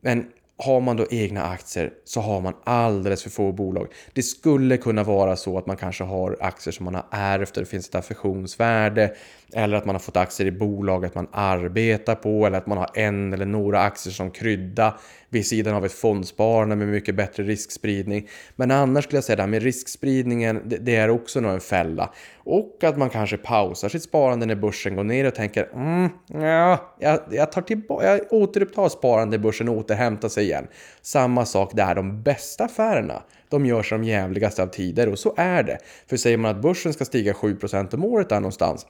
Men 0.00 0.26
har 0.58 0.80
man 0.80 0.96
då 0.96 1.06
egna 1.10 1.44
aktier 1.44 1.92
så 2.04 2.20
har 2.20 2.40
man 2.40 2.54
alldeles 2.64 3.22
för 3.22 3.30
få 3.30 3.52
bolag. 3.52 3.88
Det 4.12 4.22
skulle 4.22 4.76
kunna 4.76 5.02
vara 5.02 5.36
så 5.36 5.58
att 5.58 5.66
man 5.66 5.76
kanske 5.76 6.04
har 6.04 6.36
aktier 6.40 6.72
som 6.72 6.84
man 6.84 6.94
har 6.94 7.06
ärvt 7.10 7.56
och 7.56 7.62
det 7.62 7.68
finns 7.68 7.88
ett 7.88 7.94
affektionsvärde 7.94 9.14
eller 9.54 9.76
att 9.76 9.84
man 9.84 9.94
har 9.94 10.00
fått 10.00 10.16
aktier 10.16 10.46
i 10.46 10.52
bolaget 10.52 11.14
man 11.14 11.28
arbetar 11.32 12.14
på 12.14 12.46
eller 12.46 12.58
att 12.58 12.66
man 12.66 12.78
har 12.78 12.90
en 12.94 13.32
eller 13.32 13.46
några 13.46 13.80
aktier 13.80 14.12
som 14.12 14.30
krydda 14.30 14.98
vid 15.28 15.46
sidan 15.46 15.74
av 15.74 15.84
ett 15.84 15.92
fondsparande 15.92 16.76
med 16.76 16.88
mycket 16.88 17.14
bättre 17.14 17.42
riskspridning. 17.42 18.28
Men 18.56 18.70
annars 18.70 19.04
skulle 19.04 19.16
jag 19.16 19.24
säga 19.24 19.36
det 19.36 19.42
här 19.42 19.48
med 19.48 19.62
riskspridningen, 19.62 20.62
det, 20.64 20.76
det 20.76 20.96
är 20.96 21.10
också 21.10 21.40
nog 21.40 21.52
en 21.52 21.60
fälla. 21.60 22.12
Och 22.36 22.84
att 22.84 22.98
man 22.98 23.10
kanske 23.10 23.36
pausar 23.36 23.88
sitt 23.88 24.02
sparande 24.02 24.46
när 24.46 24.54
börsen 24.54 24.96
går 24.96 25.04
ner 25.04 25.26
och 25.26 25.34
tänker 25.34 25.70
mm, 25.74 26.08
ja, 26.26 26.96
jag, 26.98 27.20
jag, 27.30 27.52
tar 27.52 27.62
tillbaka, 27.62 28.06
jag 28.06 28.20
återupptar 28.32 28.88
sparande 28.88 29.36
i 29.36 29.38
börsen 29.38 29.68
och 29.68 29.76
återhämtar 29.76 30.28
sig 30.28 30.44
igen. 30.44 30.66
Samma 31.02 31.44
sak 31.46 31.70
där, 31.74 31.94
de 31.94 32.22
bästa 32.22 32.64
affärerna 32.64 33.22
de 33.48 33.66
görs 33.66 33.90
de 33.90 34.04
jävligaste 34.04 34.62
av 34.62 34.66
tider 34.66 35.08
och 35.08 35.18
så 35.18 35.34
är 35.36 35.62
det. 35.62 35.78
För 36.06 36.16
säger 36.16 36.36
man 36.36 36.50
att 36.50 36.62
börsen 36.62 36.92
ska 36.92 37.04
stiga 37.04 37.32
7% 37.32 37.94
om 37.94 38.04
året 38.04 38.28
där 38.28 38.40
någonstans 38.40 38.86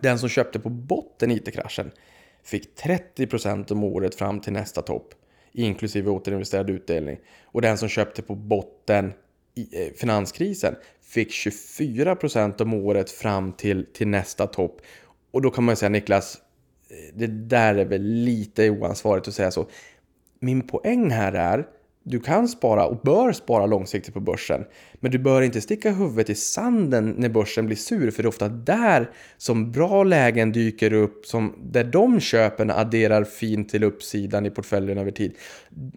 den 0.00 0.18
som 0.18 0.28
köpte 0.28 0.58
på 0.58 0.68
botten 0.68 1.30
IT-kraschen 1.30 1.90
fick 2.44 2.80
30% 2.80 3.72
om 3.72 3.84
året 3.84 4.14
fram 4.14 4.40
till 4.40 4.52
nästa 4.52 4.82
topp, 4.82 5.14
inklusive 5.52 6.10
återinvesterad 6.10 6.70
utdelning. 6.70 7.18
Och 7.44 7.62
den 7.62 7.78
som 7.78 7.88
köpte 7.88 8.22
på 8.22 8.34
botten 8.34 9.12
i 9.54 9.86
eh, 9.86 9.92
finanskrisen 9.92 10.74
fick 11.02 11.30
24% 11.30 12.62
om 12.62 12.74
året 12.74 13.10
fram 13.10 13.52
till, 13.52 13.86
till 13.92 14.08
nästa 14.08 14.46
topp. 14.46 14.80
Och 15.30 15.42
då 15.42 15.50
kan 15.50 15.64
man 15.64 15.76
säga 15.76 15.88
Niklas, 15.88 16.38
eh, 16.90 17.14
det 17.14 17.26
där 17.26 17.74
är 17.74 17.84
väl 17.84 18.02
lite 18.02 18.70
oansvarigt 18.70 19.28
att 19.28 19.34
säga 19.34 19.50
så. 19.50 19.66
Min 20.40 20.66
poäng 20.66 21.10
här 21.10 21.32
är 21.32 21.66
du 22.08 22.20
kan 22.20 22.48
spara 22.48 22.86
och 22.86 23.00
bör 23.00 23.32
spara 23.32 23.66
långsiktigt 23.66 24.14
på 24.14 24.20
börsen. 24.20 24.64
Men 25.00 25.10
du 25.10 25.18
bör 25.18 25.42
inte 25.42 25.60
sticka 25.60 25.90
huvudet 25.90 26.30
i 26.30 26.34
sanden 26.34 27.14
när 27.18 27.28
börsen 27.28 27.66
blir 27.66 27.76
sur 27.76 28.10
för 28.10 28.22
det 28.22 28.26
är 28.26 28.28
ofta 28.28 28.48
där 28.48 29.10
som 29.36 29.72
bra 29.72 30.04
lägen 30.04 30.52
dyker 30.52 30.92
upp 30.92 31.26
som 31.26 31.54
där 31.62 31.84
de 31.84 32.20
köpen 32.20 32.70
adderar 32.70 33.24
fint 33.24 33.68
till 33.68 33.84
uppsidan 33.84 34.46
i 34.46 34.50
portföljen 34.50 34.98
över 34.98 35.10
tid. 35.10 35.34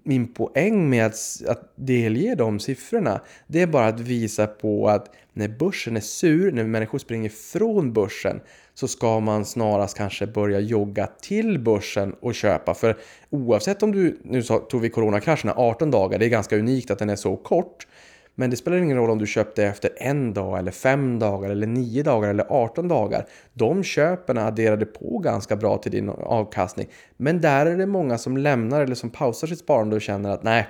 Min 0.03 0.33
poäng 0.33 0.89
med 0.89 1.05
att, 1.05 1.41
att 1.47 1.73
delge 1.75 2.35
de 2.35 2.59
siffrorna 2.59 3.21
det 3.47 3.61
är 3.61 3.67
bara 3.67 3.87
att 3.87 3.99
visa 3.99 4.47
på 4.47 4.89
att 4.89 5.15
när 5.33 5.47
börsen 5.47 5.97
är 5.97 6.01
sur, 6.01 6.51
när 6.51 6.63
människor 6.63 6.97
springer 6.97 7.29
från 7.29 7.93
börsen 7.93 8.39
så 8.79 8.87
ska 8.87 9.19
man 9.19 9.45
snarast 9.45 9.97
kanske 9.97 10.27
börja 10.27 10.59
jogga 10.59 11.07
till 11.21 11.59
börsen 11.59 12.15
och 12.19 12.35
köpa. 12.35 12.73
För 12.73 12.97
oavsett 13.29 13.83
om 13.83 13.91
du, 13.91 14.19
nu 14.23 14.41
tog 14.41 14.81
vi 14.81 14.89
coronakrascherna 14.89 15.53
18 15.55 15.91
dagar, 15.91 16.19
det 16.19 16.25
är 16.25 16.29
ganska 16.29 16.57
unikt 16.57 16.91
att 16.91 16.99
den 16.99 17.09
är 17.09 17.15
så 17.15 17.35
kort. 17.35 17.87
Men 18.35 18.49
det 18.49 18.55
spelar 18.55 18.77
ingen 18.77 18.97
roll 18.97 19.09
om 19.09 19.17
du 19.19 19.27
köpte 19.27 19.63
efter 19.63 19.91
en 19.97 20.33
dag 20.33 20.59
eller 20.59 20.71
fem 20.71 21.19
dagar 21.19 21.49
eller 21.49 21.67
nio 21.67 22.03
dagar 22.03 22.29
eller 22.29 22.45
18 22.49 22.87
dagar. 22.87 23.25
De 23.53 23.83
köpen 23.83 24.37
adderade 24.37 24.85
på 24.85 25.17
ganska 25.17 25.55
bra 25.55 25.77
till 25.77 25.91
din 25.91 26.09
avkastning. 26.09 26.87
Men 27.17 27.41
där 27.41 27.65
är 27.65 27.77
det 27.77 27.85
många 27.85 28.17
som 28.17 28.37
lämnar 28.37 28.81
eller 28.81 28.95
som 28.95 29.09
pausar 29.09 29.47
sitt 29.47 29.59
sparande 29.59 29.95
och 29.95 30.01
känner 30.01 30.29
att 30.29 30.43
nej, 30.43 30.67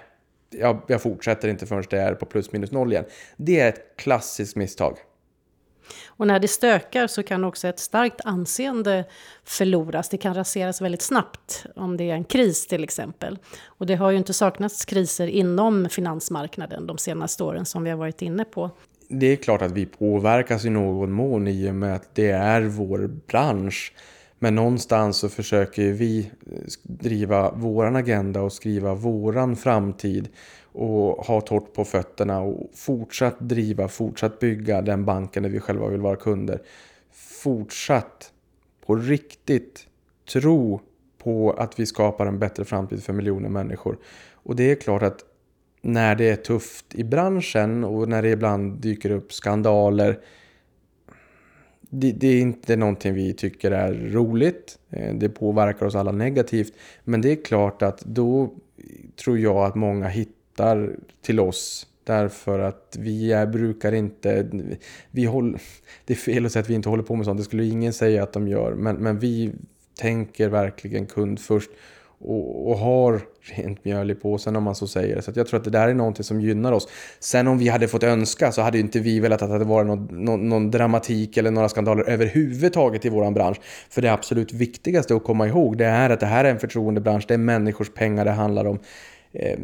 jag, 0.50 0.82
jag 0.88 1.02
fortsätter 1.02 1.48
inte 1.48 1.66
förrän 1.66 1.84
det 1.90 2.00
är 2.00 2.14
på 2.14 2.26
plus 2.26 2.52
minus 2.52 2.72
noll 2.72 2.92
igen. 2.92 3.06
Det 3.38 3.60
är 3.60 3.70
ett 3.70 3.98
klassiskt 3.98 4.56
misstag. 4.56 4.98
Och 6.08 6.28
när 6.28 6.40
det 6.40 6.48
stökar 6.48 7.08
så 7.08 7.24
kan 7.24 7.44
också 7.44 7.68
ett 7.68 7.80
starkt 7.80 8.22
anseende 8.26 9.06
förloras. 9.44 10.10
Det 10.10 10.18
kan 10.18 10.34
raseras 10.34 10.82
väldigt 10.82 11.02
snabbt 11.02 11.66
om 11.76 11.98
det 11.98 12.10
är 12.10 12.14
en 12.14 12.24
kris 12.24 12.68
till 12.68 12.84
exempel. 12.84 13.38
Och 13.66 13.86
det 13.86 13.96
har 13.96 14.12
ju 14.12 14.18
inte 14.18 14.34
saknats 14.34 14.86
kriser 14.86 15.28
inom 15.28 15.90
finansmarknaden 15.90 16.88
de 16.88 16.98
senaste 16.98 17.44
åren 17.44 17.66
som 17.66 17.84
vi 17.84 17.90
har 17.90 17.98
varit 17.98 18.22
inne 18.22 18.46
på. 18.46 18.70
Det 19.08 19.26
är 19.26 19.36
klart 19.36 19.62
att 19.62 19.72
vi 19.72 19.86
påverkas 19.86 20.66
i 20.66 20.70
någon 20.70 21.12
mån 21.12 21.48
i 21.48 21.70
och 21.70 21.76
med 21.76 21.96
att 21.96 22.16
det 22.16 22.30
är 22.30 22.62
vår 22.62 23.08
bransch. 23.28 23.94
Men 24.40 24.56
någonstans 24.56 25.18
så 25.18 25.30
försöker 25.30 25.92
vi 25.92 26.32
driva 26.84 27.52
våran 27.52 27.96
agenda 27.96 28.42
och 28.42 28.54
skriva 28.54 28.94
våran 28.94 29.56
framtid 29.56 30.30
och 30.80 31.26
ha 31.26 31.42
torrt 31.42 31.74
på 31.74 31.86
fötterna 31.86 32.42
och 32.42 32.70
fortsatt 32.74 33.40
driva, 33.40 33.88
fortsatt 33.88 34.40
bygga 34.40 34.82
den 34.82 35.06
banken 35.06 35.44
där 35.44 35.50
vi 35.50 35.60
själva 35.60 35.88
vill 35.88 36.02
vara 36.02 36.16
kunder. 36.16 36.62
Fortsatt 37.12 38.32
på 38.86 38.96
riktigt 38.96 39.88
tro 40.34 40.82
på 41.18 41.52
att 41.52 41.80
vi 41.80 41.86
skapar 41.86 42.26
en 42.26 42.40
bättre 42.40 42.66
framtid 42.66 43.04
för 43.04 43.14
miljoner 43.14 43.50
människor. 43.50 43.98
Och 44.34 44.56
det 44.56 44.72
är 44.72 44.76
klart 44.76 45.04
att 45.04 45.20
när 45.82 46.16
det 46.16 46.30
är 46.30 46.36
tufft 46.36 46.96
i 46.96 47.04
branschen 47.04 47.84
och 47.84 48.10
när 48.10 48.22
det 48.22 48.30
ibland 48.30 48.82
dyker 48.82 49.12
upp 49.12 49.34
skandaler 49.34 50.20
det, 51.82 52.12
det, 52.12 52.28
är 52.28 52.42
inte 52.42 52.76
någonting 52.76 53.14
vi 53.14 53.34
tycker 53.34 53.72
är 53.72 53.94
roligt. 53.94 54.80
Eh, 54.90 55.16
det 55.16 55.30
påverkar 55.30 55.86
oss 55.86 55.96
alla 55.96 56.12
negativt. 56.12 56.74
Men 57.04 57.22
det 57.22 57.32
är 57.32 57.44
klart 57.44 57.82
att 57.82 58.02
då 58.06 58.54
tror 59.24 59.40
jag 59.40 59.58
att 59.58 59.76
många 59.76 60.08
hittar 60.08 60.39
till 61.22 61.40
oss 61.40 61.88
Därför 62.10 62.60
att 62.60 62.96
vi 63.00 63.32
är, 63.32 63.48
brukar 63.48 63.92
inte... 63.92 64.46
Vi 65.12 65.26
håller, 65.26 65.62
det 66.06 66.14
är 66.14 66.18
fel 66.18 66.46
att 66.46 66.52
säga 66.52 66.64
att 66.64 66.70
vi 66.70 66.74
inte 66.74 66.90
håller 66.90 67.04
på 67.04 67.16
med 67.16 67.26
sånt. 67.26 67.38
Det 67.38 67.44
skulle 67.44 67.66
ingen 67.66 67.94
säga 67.94 68.24
att 68.24 68.34
de 68.34 68.48
gör. 68.48 68.74
Men, 68.74 68.96
men 68.96 69.20
vi 69.20 69.52
tänker 70.00 70.50
verkligen 70.50 71.06
kund 71.06 71.40
först 71.40 71.70
och, 72.20 72.70
och 72.70 72.78
har 72.78 73.22
rent 73.42 73.86
mjöl 73.86 74.12
i 74.12 74.16
påsen 74.16 74.56
om 74.56 74.64
man 74.64 74.76
så 74.76 74.88
säger. 74.88 75.22
Så 75.22 75.32
jag 75.36 75.48
tror 75.48 75.60
att 75.60 75.64
det 75.64 75.70
där 75.70 75.88
är 75.88 75.94
någonting 75.94 76.24
som 76.24 76.42
gynnar 76.42 76.72
oss. 76.72 76.88
Sen 77.20 77.48
om 77.48 77.58
vi 77.58 77.68
hade 77.70 77.88
fått 77.88 78.04
önska 78.04 78.52
så 78.52 78.62
hade 78.62 78.80
inte 78.80 79.00
vi 79.00 79.20
velat 79.20 79.42
att 79.42 79.50
det 79.50 79.54
hade 79.54 79.66
varit 79.66 79.88
någon, 79.88 80.26
någon, 80.26 80.50
någon 80.50 80.72
dramatik 80.72 81.38
eller 81.38 81.52
några 81.52 81.70
skandaler 81.70 82.10
överhuvudtaget 82.10 83.06
i 83.06 83.10
våran 83.10 83.34
bransch. 83.34 83.58
För 83.90 84.02
det 84.02 84.14
absolut 84.14 84.54
viktigaste 84.54 85.16
att 85.16 85.24
komma 85.24 85.48
ihåg 85.48 85.78
det 85.78 85.86
är 85.86 86.10
att 86.10 86.20
det 86.20 86.26
här 86.26 86.46
är 86.46 86.52
en 86.52 86.60
förtroendebransch. 86.60 87.26
Det 87.28 87.34
är 87.34 87.38
människors 87.38 87.94
pengar 87.94 88.26
det 88.26 88.32
handlar 88.32 88.66
om. 88.66 88.80
Eh, 89.32 89.60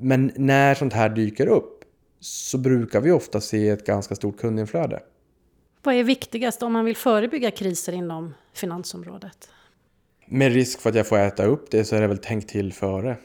men 0.00 0.32
när 0.36 0.74
sånt 0.74 0.92
här 0.92 1.08
dyker 1.08 1.46
upp 1.46 1.84
så 2.20 2.58
brukar 2.58 3.00
vi 3.00 3.10
ofta 3.10 3.40
se 3.40 3.68
ett 3.68 3.86
ganska 3.86 4.14
stort 4.14 4.38
kundinflöde. 4.38 5.02
Vad 5.82 5.94
är 5.94 6.04
viktigast 6.04 6.62
om 6.62 6.72
man 6.72 6.84
vill 6.84 6.96
förebygga 6.96 7.50
kriser 7.50 7.92
inom 7.92 8.34
finansområdet? 8.52 9.48
Med 10.26 10.52
risk 10.52 10.80
för 10.80 10.90
att 10.90 10.96
jag 10.96 11.06
får 11.06 11.18
äta 11.18 11.44
upp 11.44 11.70
det 11.70 11.84
så 11.84 11.96
är 11.96 12.00
det 12.00 12.06
väl 12.06 12.18
tänkt 12.18 12.48
till 12.48 12.72
före. 12.72 13.16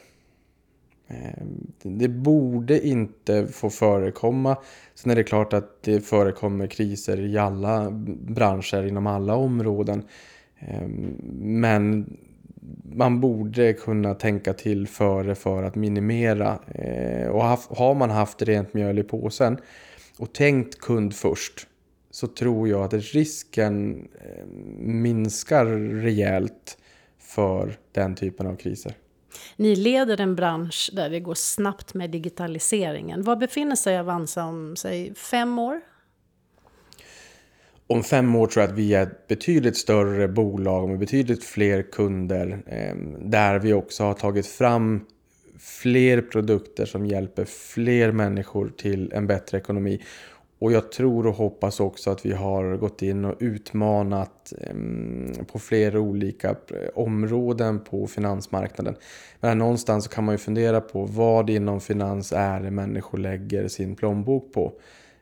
Ehm, 1.08 1.72
det 1.82 2.08
borde 2.08 2.86
inte 2.86 3.46
få 3.46 3.70
förekomma. 3.70 4.56
Sen 4.94 5.10
är 5.10 5.16
det 5.16 5.24
klart 5.24 5.52
att 5.52 5.82
det 5.82 6.00
förekommer 6.00 6.66
kriser 6.66 7.20
i 7.20 7.38
alla 7.38 7.90
branscher, 8.26 8.86
inom 8.86 9.06
alla 9.06 9.34
områden. 9.34 10.04
Ehm, 10.58 11.16
men 11.60 12.16
man 12.84 13.20
borde 13.20 13.72
kunna 13.72 14.14
tänka 14.14 14.52
till 14.52 14.88
före 14.88 15.34
för 15.34 15.62
att 15.62 15.74
minimera. 15.74 16.58
Eh, 16.74 17.28
och 17.28 17.42
har 17.76 17.94
man 17.94 18.10
haft 18.10 18.42
rent 18.42 18.74
mjöl 18.74 18.98
i 18.98 19.02
påsen 19.02 19.58
och 20.18 20.32
tänkt 20.32 20.78
kund 20.78 21.14
först 21.14 21.66
så 22.10 22.26
tror 22.26 22.68
jag 22.68 22.84
att 22.84 22.94
risken 23.14 24.08
eh, 24.20 24.46
minskar 24.78 25.66
rejält 26.02 26.78
för 27.18 27.76
den 27.92 28.14
typen 28.14 28.46
av 28.46 28.56
kriser. 28.56 28.94
Ni 29.56 29.76
leder 29.76 30.20
en 30.20 30.36
bransch 30.36 30.90
där 30.92 31.10
det 31.10 31.20
går 31.20 31.34
snabbt 31.34 31.94
med 31.94 32.10
digitaliseringen. 32.10 33.22
Var 33.22 33.36
befinner 33.36 33.76
sig 33.76 33.98
Avanza 33.98 34.44
om 34.44 34.76
säg 34.76 35.14
fem 35.14 35.58
år? 35.58 35.80
Om 37.92 38.02
fem 38.02 38.36
år 38.36 38.46
tror 38.46 38.62
jag 38.62 38.70
att 38.70 38.78
vi 38.78 38.94
är 38.94 39.02
ett 39.02 39.28
betydligt 39.28 39.76
större 39.76 40.28
bolag 40.28 40.88
med 40.88 40.98
betydligt 40.98 41.44
fler 41.44 41.82
kunder. 41.82 42.62
Eh, 42.66 42.96
där 43.20 43.58
vi 43.58 43.72
också 43.72 44.04
har 44.04 44.14
tagit 44.14 44.46
fram 44.46 45.00
fler 45.58 46.20
produkter 46.20 46.84
som 46.84 47.06
hjälper 47.06 47.44
fler 47.44 48.12
människor 48.12 48.72
till 48.76 49.12
en 49.12 49.26
bättre 49.26 49.58
ekonomi. 49.58 50.02
Och 50.58 50.72
jag 50.72 50.92
tror 50.92 51.26
och 51.26 51.34
hoppas 51.34 51.80
också 51.80 52.10
att 52.10 52.26
vi 52.26 52.32
har 52.32 52.76
gått 52.76 53.02
in 53.02 53.24
och 53.24 53.36
utmanat 53.40 54.52
eh, 54.60 55.44
på 55.52 55.58
flera 55.58 56.00
olika 56.00 56.50
eh, 56.50 56.54
områden 56.94 57.84
på 57.84 58.06
finansmarknaden. 58.06 58.94
Men 59.40 59.58
någonstans 59.58 60.08
kan 60.08 60.24
man 60.24 60.34
ju 60.34 60.38
fundera 60.38 60.80
på 60.80 61.04
vad 61.04 61.50
inom 61.50 61.80
finans 61.80 62.32
är 62.32 62.60
det 62.60 62.70
människor 62.70 63.18
lägger 63.18 63.68
sin 63.68 63.96
plånbok 63.96 64.52
på. 64.52 64.72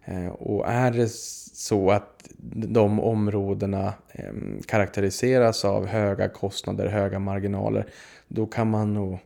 Eh, 0.05 0.27
och 0.27 0.69
är 0.69 0.91
det 0.91 1.11
så 1.55 1.91
att 1.91 2.29
de 2.55 3.01
områdena 3.01 3.95
eh, 4.13 4.33
karaktäriseras 4.67 5.65
av 5.65 5.87
höga 5.87 6.29
kostnader, 6.29 6.87
höga 6.87 7.19
marginaler, 7.19 7.87
då 8.29 8.47
kan 8.47 8.71
man 8.71 8.95
nog 8.95 9.19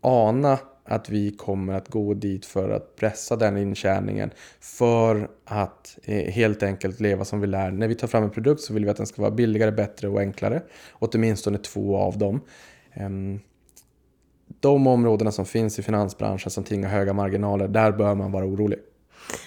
ana 0.00 0.58
att 0.84 1.10
vi 1.10 1.30
kommer 1.30 1.72
att 1.72 1.88
gå 1.88 2.14
dit 2.14 2.46
för 2.46 2.70
att 2.70 2.96
pressa 2.96 3.36
den 3.36 3.56
intjäningen 3.56 4.30
för 4.60 5.28
att 5.44 5.98
eh, 6.02 6.32
helt 6.32 6.62
enkelt 6.62 7.00
leva 7.00 7.24
som 7.24 7.40
vi 7.40 7.46
lär. 7.46 7.70
När 7.70 7.88
vi 7.88 7.94
tar 7.94 8.08
fram 8.08 8.24
en 8.24 8.30
produkt 8.30 8.60
så 8.60 8.74
vill 8.74 8.84
vi 8.84 8.90
att 8.90 8.96
den 8.96 9.06
ska 9.06 9.22
vara 9.22 9.30
billigare, 9.30 9.72
bättre 9.72 10.08
och 10.08 10.20
enklare. 10.20 10.62
Åtminstone 10.92 11.58
två 11.58 11.96
av 11.96 12.18
dem. 12.18 12.40
Ehm, 12.92 13.40
de 14.60 14.86
områdena 14.86 15.32
som 15.32 15.44
finns 15.44 15.78
i 15.78 15.82
finansbranschen 15.82 16.50
som 16.50 16.64
tingar 16.64 16.88
höga 16.88 17.12
marginaler, 17.12 17.68
där 17.68 17.92
bör 17.92 18.14
man 18.14 18.32
vara 18.32 18.46
orolig. 18.46 18.78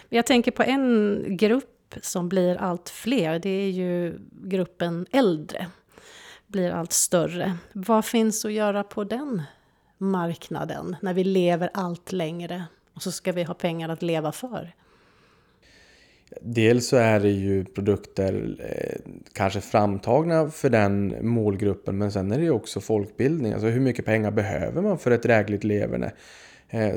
Jag 0.10 0.26
tänker 0.26 0.52
på 0.52 0.64
en 0.64 1.24
grupp 1.30 1.96
som 2.02 2.30
blir 2.30 2.56
allt 2.56 2.90
fler. 2.90 3.40
Det 3.40 3.50
är 3.50 3.70
ju 3.70 4.20
gruppen 4.44 5.06
äldre. 5.12 5.68
Blir 6.48 6.72
allt 6.72 6.94
större. 6.94 7.58
Vad 7.74 8.06
finns 8.06 8.46
att 8.46 8.52
göra 8.52 8.84
på 8.84 9.04
den 9.04 9.42
marknaden 9.98 10.96
när 11.02 11.14
vi 11.14 11.24
lever 11.24 11.70
allt 11.74 12.12
längre 12.12 12.64
och 12.94 13.04
så 13.04 13.12
ska 13.12 13.32
vi 13.32 13.44
ha 13.44 13.54
pengar 13.54 13.90
att 13.90 14.02
leva 14.02 14.32
för? 14.32 14.74
Dels 16.42 16.88
så 16.88 16.98
är 16.98 17.20
det 17.20 17.30
ju 17.30 17.66
produkter 17.66 18.56
eh, 18.60 19.12
kanske 19.34 19.62
framtagna 19.62 20.50
för 20.50 20.70
den 20.70 21.16
målgruppen 21.28 21.98
men 21.98 22.12
sen 22.12 22.32
är 22.32 22.38
det 22.38 22.44
ju 22.44 22.52
också 22.52 22.82
folkbildning. 22.82 23.54
Alltså 23.54 23.68
hur 23.68 23.80
mycket 23.80 24.06
pengar 24.06 24.32
behöver 24.32 24.82
man 24.82 25.00
för 25.00 25.12
ett 25.12 25.24
drägligt 25.24 25.64
leverne? 25.64 26.12
Eh, 26.70 26.96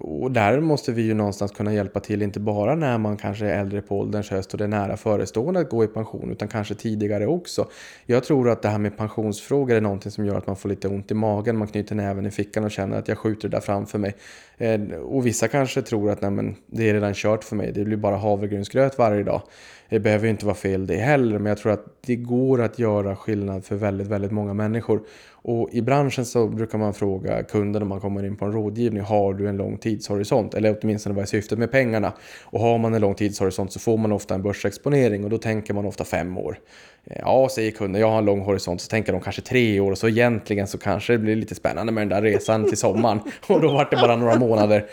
och 0.00 0.32
där 0.32 0.60
måste 0.60 0.92
vi 0.92 1.02
ju 1.02 1.14
någonstans 1.14 1.52
kunna 1.52 1.74
hjälpa 1.74 2.00
till, 2.00 2.22
inte 2.22 2.40
bara 2.40 2.74
när 2.74 2.98
man 2.98 3.16
kanske 3.16 3.46
är 3.46 3.60
äldre 3.60 3.82
på 3.82 3.98
ålderns 3.98 4.30
höst 4.30 4.52
och 4.52 4.58
det 4.58 4.64
är 4.64 4.68
nära 4.68 4.96
förestående 4.96 5.60
att 5.60 5.70
gå 5.70 5.84
i 5.84 5.86
pension, 5.86 6.30
utan 6.30 6.48
kanske 6.48 6.74
tidigare 6.74 7.26
också. 7.26 7.68
Jag 8.06 8.24
tror 8.24 8.50
att 8.50 8.62
det 8.62 8.68
här 8.68 8.78
med 8.78 8.96
pensionsfrågor 8.96 9.76
är 9.76 9.80
någonting 9.80 10.10
som 10.10 10.26
gör 10.26 10.34
att 10.34 10.46
man 10.46 10.56
får 10.56 10.68
lite 10.68 10.88
ont 10.88 11.10
i 11.10 11.14
magen, 11.14 11.56
man 11.56 11.68
knyter 11.68 11.94
näven 11.94 12.26
i 12.26 12.30
fickan 12.30 12.64
och 12.64 12.70
känner 12.70 12.98
att 12.98 13.08
jag 13.08 13.18
skjuter 13.18 13.48
det 13.48 13.56
där 13.56 13.60
framför 13.60 13.98
mig. 13.98 14.14
Eh, 14.58 14.80
och 14.92 15.26
vissa 15.26 15.48
kanske 15.48 15.82
tror 15.82 16.10
att 16.10 16.20
nej, 16.20 16.30
men, 16.30 16.56
det 16.66 16.90
är 16.90 16.94
redan 16.94 17.14
kört 17.14 17.44
för 17.44 17.56
mig, 17.56 17.72
det 17.72 17.84
blir 17.84 17.96
bara 17.96 18.16
havregrynsgröt 18.16 18.98
varje 18.98 19.22
dag. 19.22 19.42
Det 19.88 20.00
behöver 20.00 20.24
ju 20.24 20.30
inte 20.30 20.46
vara 20.46 20.56
fel 20.56 20.86
det 20.86 20.96
heller, 20.96 21.38
men 21.38 21.46
jag 21.46 21.58
tror 21.58 21.72
att 21.72 21.84
det 22.06 22.16
går 22.16 22.62
att 22.62 22.78
göra 22.78 23.16
skillnad 23.16 23.64
för 23.64 23.76
väldigt, 23.76 24.06
väldigt 24.06 24.32
många 24.32 24.54
människor. 24.54 25.00
Och 25.48 25.68
i 25.72 25.82
branschen 25.82 26.26
så 26.26 26.46
brukar 26.46 26.78
man 26.78 26.94
fråga 26.94 27.42
kunden 27.42 27.82
om 27.82 27.88
man 27.88 28.00
kommer 28.00 28.24
in 28.24 28.36
på 28.36 28.44
en 28.44 28.52
rådgivning, 28.52 29.02
har 29.02 29.34
du 29.34 29.48
en 29.48 29.56
lång 29.56 29.78
tidshorisont? 29.78 30.54
Eller 30.54 30.78
åtminstone 30.80 31.14
vad 31.14 31.22
är 31.22 31.26
syftet 31.26 31.58
med 31.58 31.70
pengarna? 31.70 32.12
Och 32.44 32.60
har 32.60 32.78
man 32.78 32.94
en 32.94 33.00
lång 33.00 33.14
tidshorisont 33.14 33.72
så 33.72 33.80
får 33.80 33.96
man 33.96 34.12
ofta 34.12 34.34
en 34.34 34.42
börsexponering 34.42 35.24
och 35.24 35.30
då 35.30 35.38
tänker 35.38 35.74
man 35.74 35.86
ofta 35.86 36.04
fem 36.04 36.38
år. 36.38 36.58
Eh, 37.04 37.18
ja, 37.20 37.48
säger 37.54 37.70
kunden, 37.70 38.00
jag 38.00 38.10
har 38.10 38.18
en 38.18 38.24
lång 38.24 38.40
horisont, 38.40 38.80
så 38.80 38.88
tänker 38.88 39.12
de 39.12 39.20
kanske 39.20 39.42
tre 39.42 39.80
år 39.80 39.90
och 39.90 39.98
så 39.98 40.08
egentligen 40.08 40.66
så 40.66 40.78
kanske 40.78 41.12
det 41.12 41.18
blir 41.18 41.36
lite 41.36 41.54
spännande 41.54 41.92
med 41.92 42.02
den 42.02 42.08
där 42.08 42.22
resan 42.22 42.64
till 42.68 42.78
sommaren 42.78 43.20
och 43.46 43.60
då 43.60 43.72
vart 43.72 43.90
det 43.90 43.96
bara 43.96 44.16
några 44.16 44.38
månader. 44.38 44.86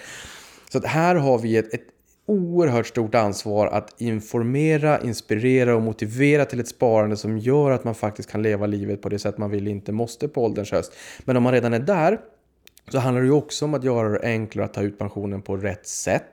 Så 0.69 0.87
här 0.87 1.15
har 1.15 1.37
vi 1.37 1.57
ett, 1.57 1.73
ett 1.73 1.94
oerhört 2.25 2.87
stort 2.87 3.15
ansvar 3.15 3.67
att 3.67 4.01
informera, 4.01 5.01
inspirera 5.01 5.75
och 5.75 5.81
motivera 5.81 6.45
till 6.45 6.59
ett 6.59 6.67
sparande 6.67 7.17
som 7.17 7.37
gör 7.37 7.71
att 7.71 7.83
man 7.83 7.95
faktiskt 7.95 8.31
kan 8.31 8.41
leva 8.41 8.65
livet 8.65 9.01
på 9.01 9.09
det 9.09 9.19
sätt 9.19 9.37
man 9.37 9.51
vill, 9.51 9.67
inte 9.67 9.91
måste 9.91 10.27
på 10.27 10.45
ålderns 10.45 10.71
höst. 10.71 10.93
Men 11.25 11.37
om 11.37 11.43
man 11.43 11.53
redan 11.53 11.73
är 11.73 11.79
där 11.79 12.19
så 12.91 12.99
handlar 12.99 13.21
det 13.21 13.27
ju 13.27 13.33
också 13.33 13.65
om 13.65 13.73
att 13.73 13.83
göra 13.83 14.09
det 14.09 14.19
enklare 14.23 14.65
att 14.65 14.73
ta 14.73 14.81
ut 14.81 14.99
pensionen 14.99 15.41
på 15.41 15.57
rätt 15.57 15.87
sätt. 15.87 16.23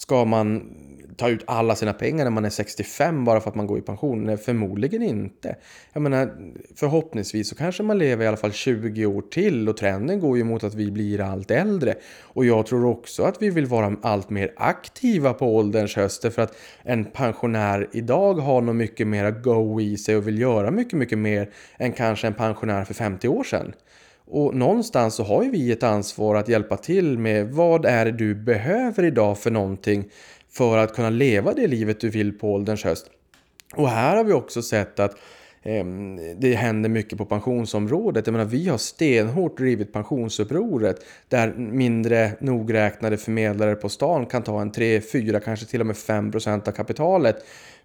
Ska 0.00 0.24
man 0.24 0.76
ta 1.16 1.28
ut 1.28 1.44
alla 1.46 1.76
sina 1.76 1.92
pengar 1.92 2.24
när 2.24 2.30
man 2.30 2.44
är 2.44 2.50
65 2.50 3.24
bara 3.24 3.40
för 3.40 3.50
att 3.50 3.54
man 3.56 3.66
går 3.66 3.78
i 3.78 3.82
pension? 3.82 4.24
Nej, 4.24 4.36
förmodligen 4.36 5.02
inte. 5.02 5.56
Jag 5.92 6.02
menar, 6.02 6.32
förhoppningsvis 6.76 7.48
så 7.48 7.54
kanske 7.54 7.82
man 7.82 7.98
lever 7.98 8.24
i 8.24 8.28
alla 8.28 8.36
fall 8.36 8.52
20 8.52 9.06
år 9.06 9.22
till 9.22 9.68
och 9.68 9.76
trenden 9.76 10.20
går 10.20 10.36
ju 10.36 10.44
mot 10.44 10.64
att 10.64 10.74
vi 10.74 10.90
blir 10.90 11.20
allt 11.20 11.50
äldre. 11.50 11.94
Och 12.20 12.44
jag 12.44 12.66
tror 12.66 12.84
också 12.84 13.22
att 13.22 13.42
vi 13.42 13.50
vill 13.50 13.66
vara 13.66 13.96
allt 14.02 14.30
mer 14.30 14.52
aktiva 14.56 15.32
på 15.34 15.56
ålderns 15.56 15.96
höst 15.96 16.32
för 16.34 16.42
att 16.42 16.56
en 16.82 17.04
pensionär 17.04 17.88
idag 17.92 18.34
har 18.34 18.60
nog 18.60 18.74
mycket 18.74 19.06
mer 19.06 19.30
go 19.30 19.80
i 19.80 19.96
sig 19.96 20.16
och 20.16 20.28
vill 20.28 20.40
göra 20.40 20.70
mycket, 20.70 20.98
mycket 20.98 21.18
mer 21.18 21.50
än 21.78 21.92
kanske 21.92 22.26
en 22.26 22.34
pensionär 22.34 22.84
för 22.84 22.94
50 22.94 23.28
år 23.28 23.44
sedan. 23.44 23.72
Och 24.30 24.54
någonstans 24.54 25.14
så 25.14 25.24
har 25.24 25.42
ju 25.42 25.50
vi 25.50 25.72
ett 25.72 25.82
ansvar 25.82 26.34
att 26.34 26.48
hjälpa 26.48 26.76
till 26.76 27.18
med 27.18 27.50
vad 27.50 27.84
är 27.84 28.04
det 28.04 28.12
du 28.12 28.34
behöver 28.34 29.04
idag 29.04 29.38
för 29.38 29.50
någonting 29.50 30.04
för 30.50 30.78
att 30.78 30.94
kunna 30.94 31.10
leva 31.10 31.52
det 31.52 31.66
livet 31.66 32.00
du 32.00 32.10
vill 32.10 32.38
på 32.38 32.52
ålderns 32.52 32.84
höst. 32.84 33.06
Och 33.74 33.88
här 33.88 34.16
har 34.16 34.24
vi 34.24 34.32
också 34.32 34.62
sett 34.62 35.00
att 35.00 35.12
eh, 35.62 35.84
det 36.36 36.54
händer 36.54 36.88
mycket 36.88 37.18
på 37.18 37.24
pensionsområdet. 37.24 38.26
Jag 38.26 38.32
menar, 38.32 38.44
vi 38.44 38.68
har 38.68 38.78
stenhårt 38.78 39.58
drivit 39.58 39.92
pensionsupproret 39.92 41.04
där 41.28 41.54
mindre 41.54 42.32
nogräknade 42.40 43.16
förmedlare 43.16 43.74
på 43.74 43.88
stan 43.88 44.26
kan 44.26 44.42
ta 44.42 44.60
en 44.60 44.72
3, 44.72 45.00
4, 45.00 45.40
kanske 45.40 45.66
till 45.66 45.80
och 45.80 45.86
med 45.86 45.96
5 45.96 46.32
procent 46.32 46.68
av 46.68 46.72
kapitalet. 46.72 47.36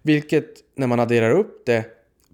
Vilket 0.02 0.46
när 0.74 0.86
man 0.86 1.00
adderar 1.00 1.30
upp 1.30 1.66
det 1.66 1.84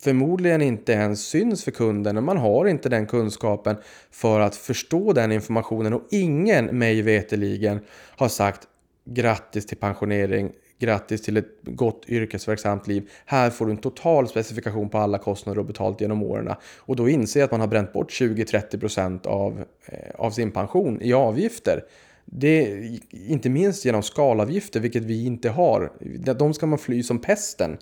förmodligen 0.03 0.63
inte 0.63 0.93
ens 0.93 1.27
syns 1.27 1.65
för 1.65 1.71
kunden 1.71 2.17
och 2.17 2.23
man 2.23 2.37
har 2.37 2.67
inte 2.67 2.89
den 2.89 3.07
kunskapen 3.07 3.77
för 4.11 4.41
att 4.41 4.57
förstå 4.57 5.13
den 5.13 5.33
informationen 5.33 5.93
och 5.93 6.03
ingen, 6.11 6.79
mig 6.79 7.03
veteligen 7.03 7.81
har 8.17 8.29
sagt 8.29 8.69
grattis 9.05 9.67
till 9.67 9.77
pensionering, 9.77 10.53
grattis 10.79 11.23
till 11.23 11.37
ett 11.37 11.49
gott 11.63 12.05
yrkesverksamt 12.09 12.87
liv. 12.87 13.11
Här 13.27 13.51
får 13.51 13.67
du 13.67 13.73
en 13.73 13.79
total 13.79 14.29
specifikation 14.29 14.89
på 14.89 14.99
alla 14.99 15.19
kostnader 15.19 15.61
och 15.61 15.67
betalt 15.67 16.01
genom 16.01 16.23
åren. 16.23 16.55
Och 16.79 16.97
då 16.97 17.09
inser 17.09 17.41
jag 17.41 17.45
att 17.45 17.51
man 17.51 17.61
har 17.61 17.69
bränt 17.69 17.93
bort 17.93 18.11
20-30% 18.11 19.27
av, 19.27 19.65
eh, 19.87 19.99
av 20.15 20.31
sin 20.31 20.51
pension 20.51 21.03
i 21.03 21.13
avgifter. 21.13 21.85
Det, 22.25 22.83
inte 23.11 23.49
minst 23.49 23.85
genom 23.85 24.03
skalavgifter, 24.03 24.81
vilket 24.81 25.03
vi 25.03 25.27
inte 25.27 25.49
har. 25.51 25.93
De 26.35 26.55
ska 26.55 26.67
man 26.67 26.79
fly 26.79 27.03
som 27.03 27.19
pesten. 27.19 27.79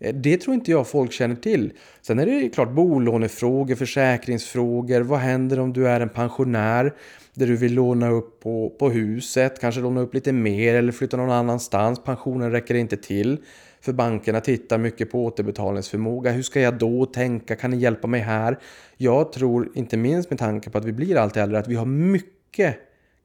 Eh, 0.00 0.14
det 0.14 0.36
tror 0.36 0.54
inte 0.54 0.70
jag 0.70 0.88
folk 0.88 1.12
känner 1.12 1.36
till. 1.36 1.72
Sen 2.02 2.18
är 2.18 2.26
det 2.26 2.48
klart 2.48 2.70
bolånefrågor, 2.70 3.74
försäkringsfrågor. 3.74 5.00
Vad 5.00 5.18
händer 5.18 5.60
om 5.60 5.72
du 5.72 5.88
är 5.88 6.00
en 6.00 6.08
pensionär 6.08 6.92
där 7.34 7.46
du 7.46 7.56
vill 7.56 7.74
låna 7.74 8.10
upp 8.10 8.40
på, 8.40 8.70
på 8.78 8.90
huset, 8.90 9.60
kanske 9.60 9.80
låna 9.80 10.00
upp 10.00 10.14
lite 10.14 10.32
mer 10.32 10.74
eller 10.74 10.92
flytta 10.92 11.16
någon 11.16 11.30
annanstans. 11.30 12.04
Pensionen 12.04 12.52
räcker 12.52 12.74
inte 12.74 12.96
till. 12.96 13.38
För 13.80 13.92
bankerna 13.92 14.40
tittar 14.40 14.78
mycket 14.78 15.10
på 15.12 15.24
återbetalningsförmåga. 15.24 16.30
Hur 16.30 16.42
ska 16.42 16.60
jag 16.60 16.74
då 16.74 17.06
tänka? 17.06 17.56
Kan 17.56 17.70
ni 17.70 17.76
hjälpa 17.76 18.06
mig 18.06 18.20
här? 18.20 18.58
Jag 18.96 19.32
tror, 19.32 19.68
inte 19.74 19.96
minst 19.96 20.30
med 20.30 20.38
tanke 20.38 20.70
på 20.70 20.78
att 20.78 20.84
vi 20.84 20.92
blir 20.92 21.16
allt 21.16 21.36
äldre, 21.36 21.58
att 21.58 21.68
vi 21.68 21.74
har 21.74 21.86
mycket 21.86 22.76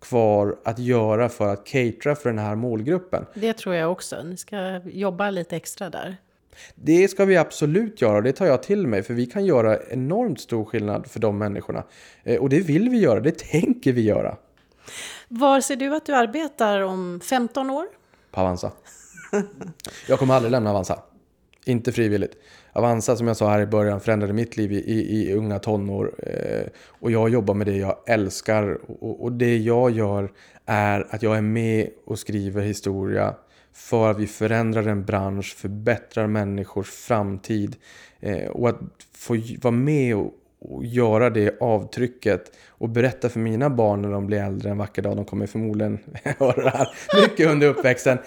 kvar 0.02 0.56
att 0.64 0.80
göra 0.80 1.30
för 1.30 1.54
att 1.54 1.66
catera 1.66 2.16
för 2.16 2.30
den 2.30 2.40
här 2.40 2.56
målgruppen. 2.56 3.26
Det 3.34 3.54
tror 3.54 3.76
jag 3.76 3.92
också. 3.92 4.24
Ni 4.24 4.38
ska 4.38 4.82
jobba 4.86 5.30
lite 5.30 5.56
extra 5.56 5.90
där. 5.90 6.18
Det 6.76 7.08
ska 7.08 7.26
vi 7.26 7.38
absolut 7.38 8.02
göra 8.02 8.18
och 8.18 8.24
det 8.24 8.34
tar 8.34 8.46
jag 8.46 8.64
till 8.64 8.88
mig 8.88 9.04
för 9.04 9.14
vi 9.14 9.26
kan 9.26 9.46
göra 9.46 9.80
enormt 9.90 10.40
stor 10.40 10.66
skillnad 10.66 11.08
för 11.08 11.20
de 11.20 11.38
människorna. 11.38 11.84
Eh, 12.24 12.42
och 12.42 12.50
det 12.50 12.60
vill 12.60 12.90
vi 12.90 12.98
göra, 12.98 13.20
det 13.20 13.38
tänker 13.38 13.94
vi 13.94 14.02
göra. 14.02 14.38
Var 15.28 15.62
ser 15.62 15.76
du 15.76 15.96
att 15.96 16.06
du 16.06 16.16
arbetar 16.16 16.82
om 16.82 17.22
15 17.24 17.70
år? 17.70 17.86
På 18.32 18.42
Avanza. 18.42 18.72
Jag 20.08 20.20
kommer 20.20 20.34
aldrig 20.34 20.52
lämna 20.52 20.70
Avanza. 20.70 21.00
Inte 21.66 21.92
frivilligt. 21.92 22.38
Avanza 22.74 23.16
som 23.16 23.28
jag 23.28 23.38
sa 23.38 23.50
här 23.50 23.62
i 23.62 23.66
början 23.66 24.00
förändrade 24.00 24.34
mitt 24.34 24.58
liv 24.58 24.72
i, 24.72 24.76
i, 24.76 25.30
i 25.30 25.34
unga 25.34 25.60
tonår. 25.60 26.12
Eh, 26.18 26.68
och 26.88 27.12
jag 27.12 27.30
jobbar 27.30 27.54
med 27.54 27.68
det 27.68 27.78
jag 27.78 27.98
älskar. 28.08 28.78
Och, 29.04 29.24
och, 29.24 29.32
det 29.32 29.58
jag 29.58 29.92
gör 29.92 30.32
är 30.66 31.08
att 31.10 31.24
jag 31.24 31.38
är 31.38 31.42
med 31.42 31.90
och 32.06 32.20
skriver 32.20 32.62
historia 32.62 33.36
för 33.76 34.12
att 34.12 34.20
vi 34.20 34.28
förändrar 34.28 34.88
en 34.88 35.06
bransch, 35.06 35.56
förbättrar 35.58 36.28
människors 36.28 36.90
framtid. 36.90 37.76
Eh, 38.20 38.48
och 38.48 38.70
att 38.70 38.80
få 39.12 39.38
vara 39.62 39.72
med 39.72 40.16
och, 40.16 40.34
och 40.60 40.86
göra 40.86 41.30
det 41.30 41.62
avtrycket 41.62 42.52
och 42.68 42.90
berätta 42.90 43.30
för 43.30 43.40
mina 43.40 43.70
barn 43.70 44.02
när 44.02 44.12
de 44.12 44.28
blir 44.28 44.38
äldre 44.38 44.70
en 44.70 44.78
vacker 44.78 45.02
dag, 45.02 45.16
de 45.16 45.26
kommer 45.26 45.48
förmodligen 45.48 46.00
höra 46.24 46.64
det 46.64 46.70
här 46.70 46.88
mycket 47.22 47.48
under 47.48 47.68
uppväxten, 47.68 48.18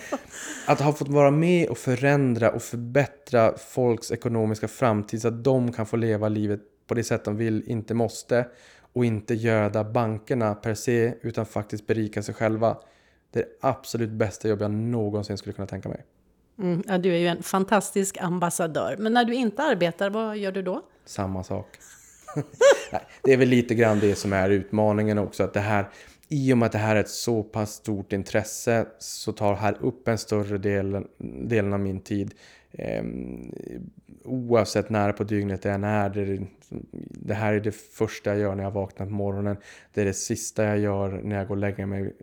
att 0.66 0.80
ha 0.80 0.92
fått 0.92 1.08
vara 1.08 1.30
med 1.30 1.68
och 1.68 1.78
förändra 1.78 2.50
och 2.50 2.62
förbättra 2.62 3.58
folks 3.58 4.12
ekonomiska 4.12 4.68
framtid 4.68 5.22
så 5.22 5.28
att 5.28 5.44
de 5.44 5.72
kan 5.72 5.86
få 5.86 5.96
leva 5.96 6.28
livet 6.28 6.60
på 6.86 6.94
det 6.94 7.04
sätt 7.04 7.24
de 7.24 7.36
vill, 7.36 7.62
inte 7.66 7.94
måste 7.94 8.46
och 8.92 9.04
inte 9.04 9.34
göda 9.34 9.84
bankerna 9.84 10.54
per 10.54 10.74
se 10.74 11.14
utan 11.22 11.46
faktiskt 11.46 11.86
berika 11.86 12.22
sig 12.22 12.34
själva. 12.34 12.76
Det 13.30 13.40
är 13.40 13.44
det 13.44 13.50
absolut 13.60 14.10
bästa 14.10 14.48
jobb 14.48 14.62
jag 14.62 14.70
någonsin 14.70 15.38
skulle 15.38 15.52
kunna 15.52 15.66
tänka 15.66 15.88
mig. 15.88 16.04
Mm, 16.58 16.82
ja, 16.86 16.98
du 16.98 17.14
är 17.14 17.18
ju 17.18 17.26
en 17.26 17.42
fantastisk 17.42 18.18
ambassadör. 18.20 18.96
Men 18.98 19.12
när 19.12 19.24
du 19.24 19.34
inte 19.34 19.62
arbetar, 19.62 20.10
vad 20.10 20.36
gör 20.36 20.52
du 20.52 20.62
då? 20.62 20.82
Samma 21.04 21.44
sak. 21.44 21.66
Nej, 22.92 23.02
det 23.22 23.32
är 23.32 23.36
väl 23.36 23.48
lite 23.48 23.74
grann 23.74 24.00
det 24.00 24.14
som 24.14 24.32
är 24.32 24.50
utmaningen 24.50 25.18
också. 25.18 25.42
Att 25.42 25.54
det 25.54 25.60
här, 25.60 25.88
I 26.28 26.52
och 26.52 26.58
med 26.58 26.66
att 26.66 26.72
det 26.72 26.78
här 26.78 26.96
är 26.96 27.00
ett 27.00 27.08
så 27.08 27.42
pass 27.42 27.72
stort 27.72 28.12
intresse 28.12 28.86
så 28.98 29.32
tar 29.32 29.54
här 29.54 29.76
upp 29.80 30.08
en 30.08 30.18
större 30.18 30.58
del 30.58 31.04
delen 31.48 31.72
av 31.72 31.80
min 31.80 32.00
tid. 32.00 32.34
Eh, 32.78 33.04
oavsett 34.24 34.90
när 34.90 35.12
på 35.12 35.24
dygnet 35.24 35.62
det 35.62 35.70
än 35.70 35.84
är. 35.84 36.08
Det, 36.08 36.46
det 37.10 37.34
här 37.34 37.54
är 37.54 37.60
det 37.60 37.72
första 37.72 38.30
jag 38.30 38.38
gör 38.38 38.54
när 38.54 38.64
jag 38.64 38.70
vaknar 38.70 39.06
på 39.06 39.12
morgonen. 39.12 39.56
Det 39.94 40.00
är 40.00 40.04
det 40.04 40.14
sista 40.14 40.64
jag 40.64 40.78
gör 40.78 41.20
när 41.24 41.36
jag 41.36 41.48
går 41.48 41.54
och 41.54 41.60
lägger 41.60 41.86
mig. 41.86 42.14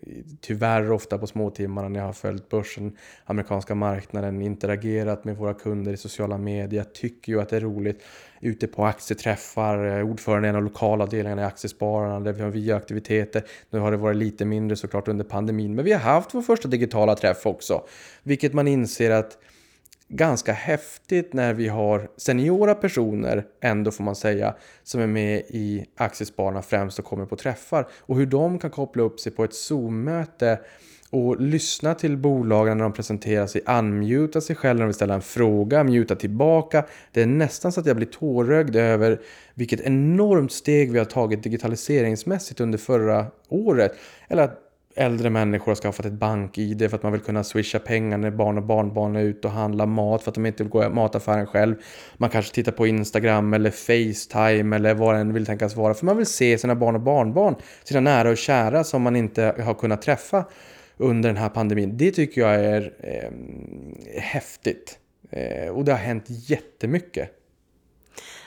Tyvärr 0.42 0.92
ofta 0.92 1.18
på 1.18 1.28
småtimmarna 1.28 1.90
när 1.90 2.00
jag 2.00 2.06
har 2.06 2.14
följt 2.14 2.50
börsen, 2.50 2.98
amerikanska 3.26 3.76
marknaden, 3.76 4.42
interagerat 4.42 5.26
med 5.26 5.38
våra 5.38 5.54
kunder 5.54 5.94
i 5.94 5.98
sociala 5.98 6.38
medier. 6.38 6.80
Jag 6.80 6.94
tycker 6.94 7.32
ju 7.32 7.42
att 7.42 7.50
det 7.50 7.56
är 7.56 7.62
roligt. 7.62 8.04
Ute 8.42 8.68
på 8.68 8.86
aktieträffar, 8.86 9.86
eh, 9.86 10.10
ordförande 10.10 10.48
i 10.48 10.50
en 10.50 10.56
av 10.56 10.64
lokalavdelningarna 10.64 11.42
i 11.42 11.46
Aktiespararna 11.46 12.20
där 12.20 12.34
vi 12.34 12.42
har 12.42 12.50
via 12.50 12.76
aktiviteter. 12.76 13.44
Nu 13.70 13.80
har 13.80 13.92
det 13.92 13.98
varit 13.98 14.18
lite 14.18 14.46
mindre 14.46 14.76
såklart 14.76 15.08
under 15.08 15.26
pandemin, 15.26 15.76
men 15.76 15.86
vi 15.86 15.92
har 15.92 16.00
haft 16.00 16.34
vår 16.34 16.42
första 16.42 16.68
digitala 16.68 17.16
träff 17.16 17.46
också. 17.46 17.84
Vilket 18.24 18.54
man 18.54 18.68
inser 18.68 19.12
att 19.12 19.38
ganska 20.08 20.54
häftigt 20.54 21.34
när 21.34 21.54
vi 21.54 21.68
har 21.68 22.10
seniora 22.18 22.76
personer, 22.76 23.46
ändå 23.62 23.92
får 23.92 24.04
man 24.04 24.16
säga, 24.16 24.56
som 24.84 25.02
är 25.02 25.08
med 25.08 25.40
i 25.48 25.86
Aktiespararna 25.98 26.62
främst 26.62 27.00
och 27.00 27.06
kommer 27.06 27.26
på 27.26 27.36
träffar. 27.36 27.88
Och 28.00 28.18
hur 28.18 28.26
de 28.26 28.60
kan 28.60 28.72
koppla 28.72 29.04
upp 29.04 29.20
sig 29.20 29.32
på 29.32 29.44
ett 29.44 29.54
Zoom-möte 29.54 30.60
och 31.10 31.42
lyssna 31.42 31.96
till 31.96 32.18
bolagen 32.18 32.78
när 32.78 32.84
de 32.84 32.94
presenterar 32.94 33.48
sig, 33.48 33.62
unmuta 33.68 34.42
sig 34.42 34.56
själv 34.56 34.76
när 34.76 34.84
de 34.84 34.88
vill 34.88 34.96
ställa 34.96 35.14
en 35.14 35.22
fråga, 35.22 35.84
muta 35.84 36.16
tillbaka. 36.16 36.86
Det 37.12 37.22
är 37.22 37.26
nästan 37.26 37.72
så 37.72 37.80
att 37.80 37.86
jag 37.86 37.96
blir 37.96 38.08
tårögd 38.08 38.76
över 38.76 39.22
vilket 39.54 39.82
enormt 39.82 40.52
steg 40.52 40.92
vi 40.92 40.98
har 40.98 41.06
tagit 41.06 41.44
digitaliseringsmässigt 41.44 42.60
under 42.60 42.78
förra 42.78 43.26
året. 43.50 43.92
Eller 44.28 44.44
att 44.44 44.65
äldre 44.96 45.30
människor 45.30 45.72
har 45.72 45.76
skaffat 45.76 46.06
ett 46.06 46.14
bank-id 46.14 46.90
för 46.90 46.98
att 46.98 47.04
man 47.04 47.12
vill 47.12 47.22
kunna 47.22 47.44
swisha 47.44 47.80
pengar 47.80 48.18
när 48.18 48.32
barn 48.32 48.58
och 48.58 48.64
barnbarn 48.64 49.16
är 49.16 49.22
ute 49.22 49.48
och 49.48 49.54
handlar 49.54 49.86
mat 49.86 50.24
för 50.24 50.32
att 50.32 50.36
de 50.36 50.46
inte 50.46 50.64
vill 50.64 50.72
gå 50.72 50.84
i 50.84 50.90
mataffären 50.90 51.48
själv. 51.48 51.76
Man 52.18 52.30
kanske 52.30 52.56
tittar 52.56 52.72
på 52.72 52.88
Instagram 52.88 53.54
eller 53.54 53.72
Facetime 53.72 54.76
eller 54.76 54.94
vad 54.94 55.16
det 55.16 55.34
vill 55.34 55.46
tänkas 55.46 55.76
vara 55.76 55.94
för 55.94 56.06
man 56.06 56.18
vill 56.18 56.26
se 56.26 56.58
sina 56.58 56.76
barn 56.76 56.96
och 56.96 57.02
barnbarn, 57.02 57.56
sina 57.84 58.00
nära 58.00 58.30
och 58.30 58.38
kära 58.38 58.84
som 58.84 59.02
man 59.02 59.16
inte 59.16 59.56
har 59.66 59.74
kunnat 59.74 60.02
träffa 60.02 60.46
under 60.98 61.30
den 61.30 61.38
här 61.38 61.50
pandemin. 61.50 61.98
Det 61.98 62.12
tycker 62.12 62.42
jag 62.42 62.56
är 62.56 62.94
eh, 63.00 64.22
häftigt. 64.22 65.00
Eh, 65.30 65.70
och 65.70 65.86
det 65.86 65.92
har 65.92 66.00
hänt 66.00 66.26
jättemycket. 66.28 67.32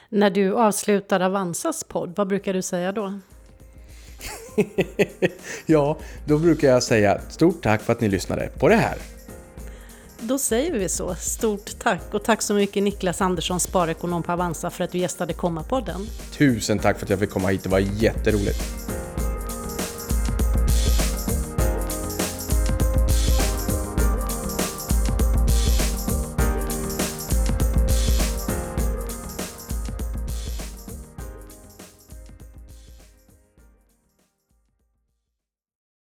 När 0.08 0.30
du 0.30 0.54
avslutar 0.54 1.20
Avanzas 1.20 1.84
podd, 1.84 2.14
vad 2.16 2.28
brukar 2.28 2.54
du 2.54 2.62
säga 2.62 2.92
då? 2.92 3.18
ja, 5.66 5.98
då 6.24 6.38
brukar 6.38 6.68
jag 6.68 6.82
säga 6.82 7.20
stort 7.28 7.62
tack 7.62 7.82
för 7.82 7.92
att 7.92 8.00
ni 8.00 8.08
lyssnade 8.08 8.48
på 8.58 8.68
det 8.68 8.76
här. 8.76 8.98
Då 10.20 10.38
säger 10.38 10.72
vi 10.72 10.88
så. 10.88 11.14
Stort 11.14 11.78
tack 11.78 12.14
och 12.14 12.24
tack 12.24 12.42
så 12.42 12.54
mycket 12.54 12.82
Niklas 12.82 13.20
Andersson, 13.20 13.60
sparekonom 13.60 14.22
på 14.22 14.32
Avanza 14.32 14.70
för 14.70 14.84
att 14.84 14.92
du 14.92 14.98
gästade 14.98 15.32
Komma-podden. 15.32 16.06
Tusen 16.38 16.78
tack 16.78 16.98
för 16.98 17.06
att 17.06 17.10
jag 17.10 17.18
fick 17.18 17.30
komma 17.30 17.48
hit, 17.48 17.62
det 17.62 17.68
var 17.68 17.78
jätteroligt. 17.78 18.62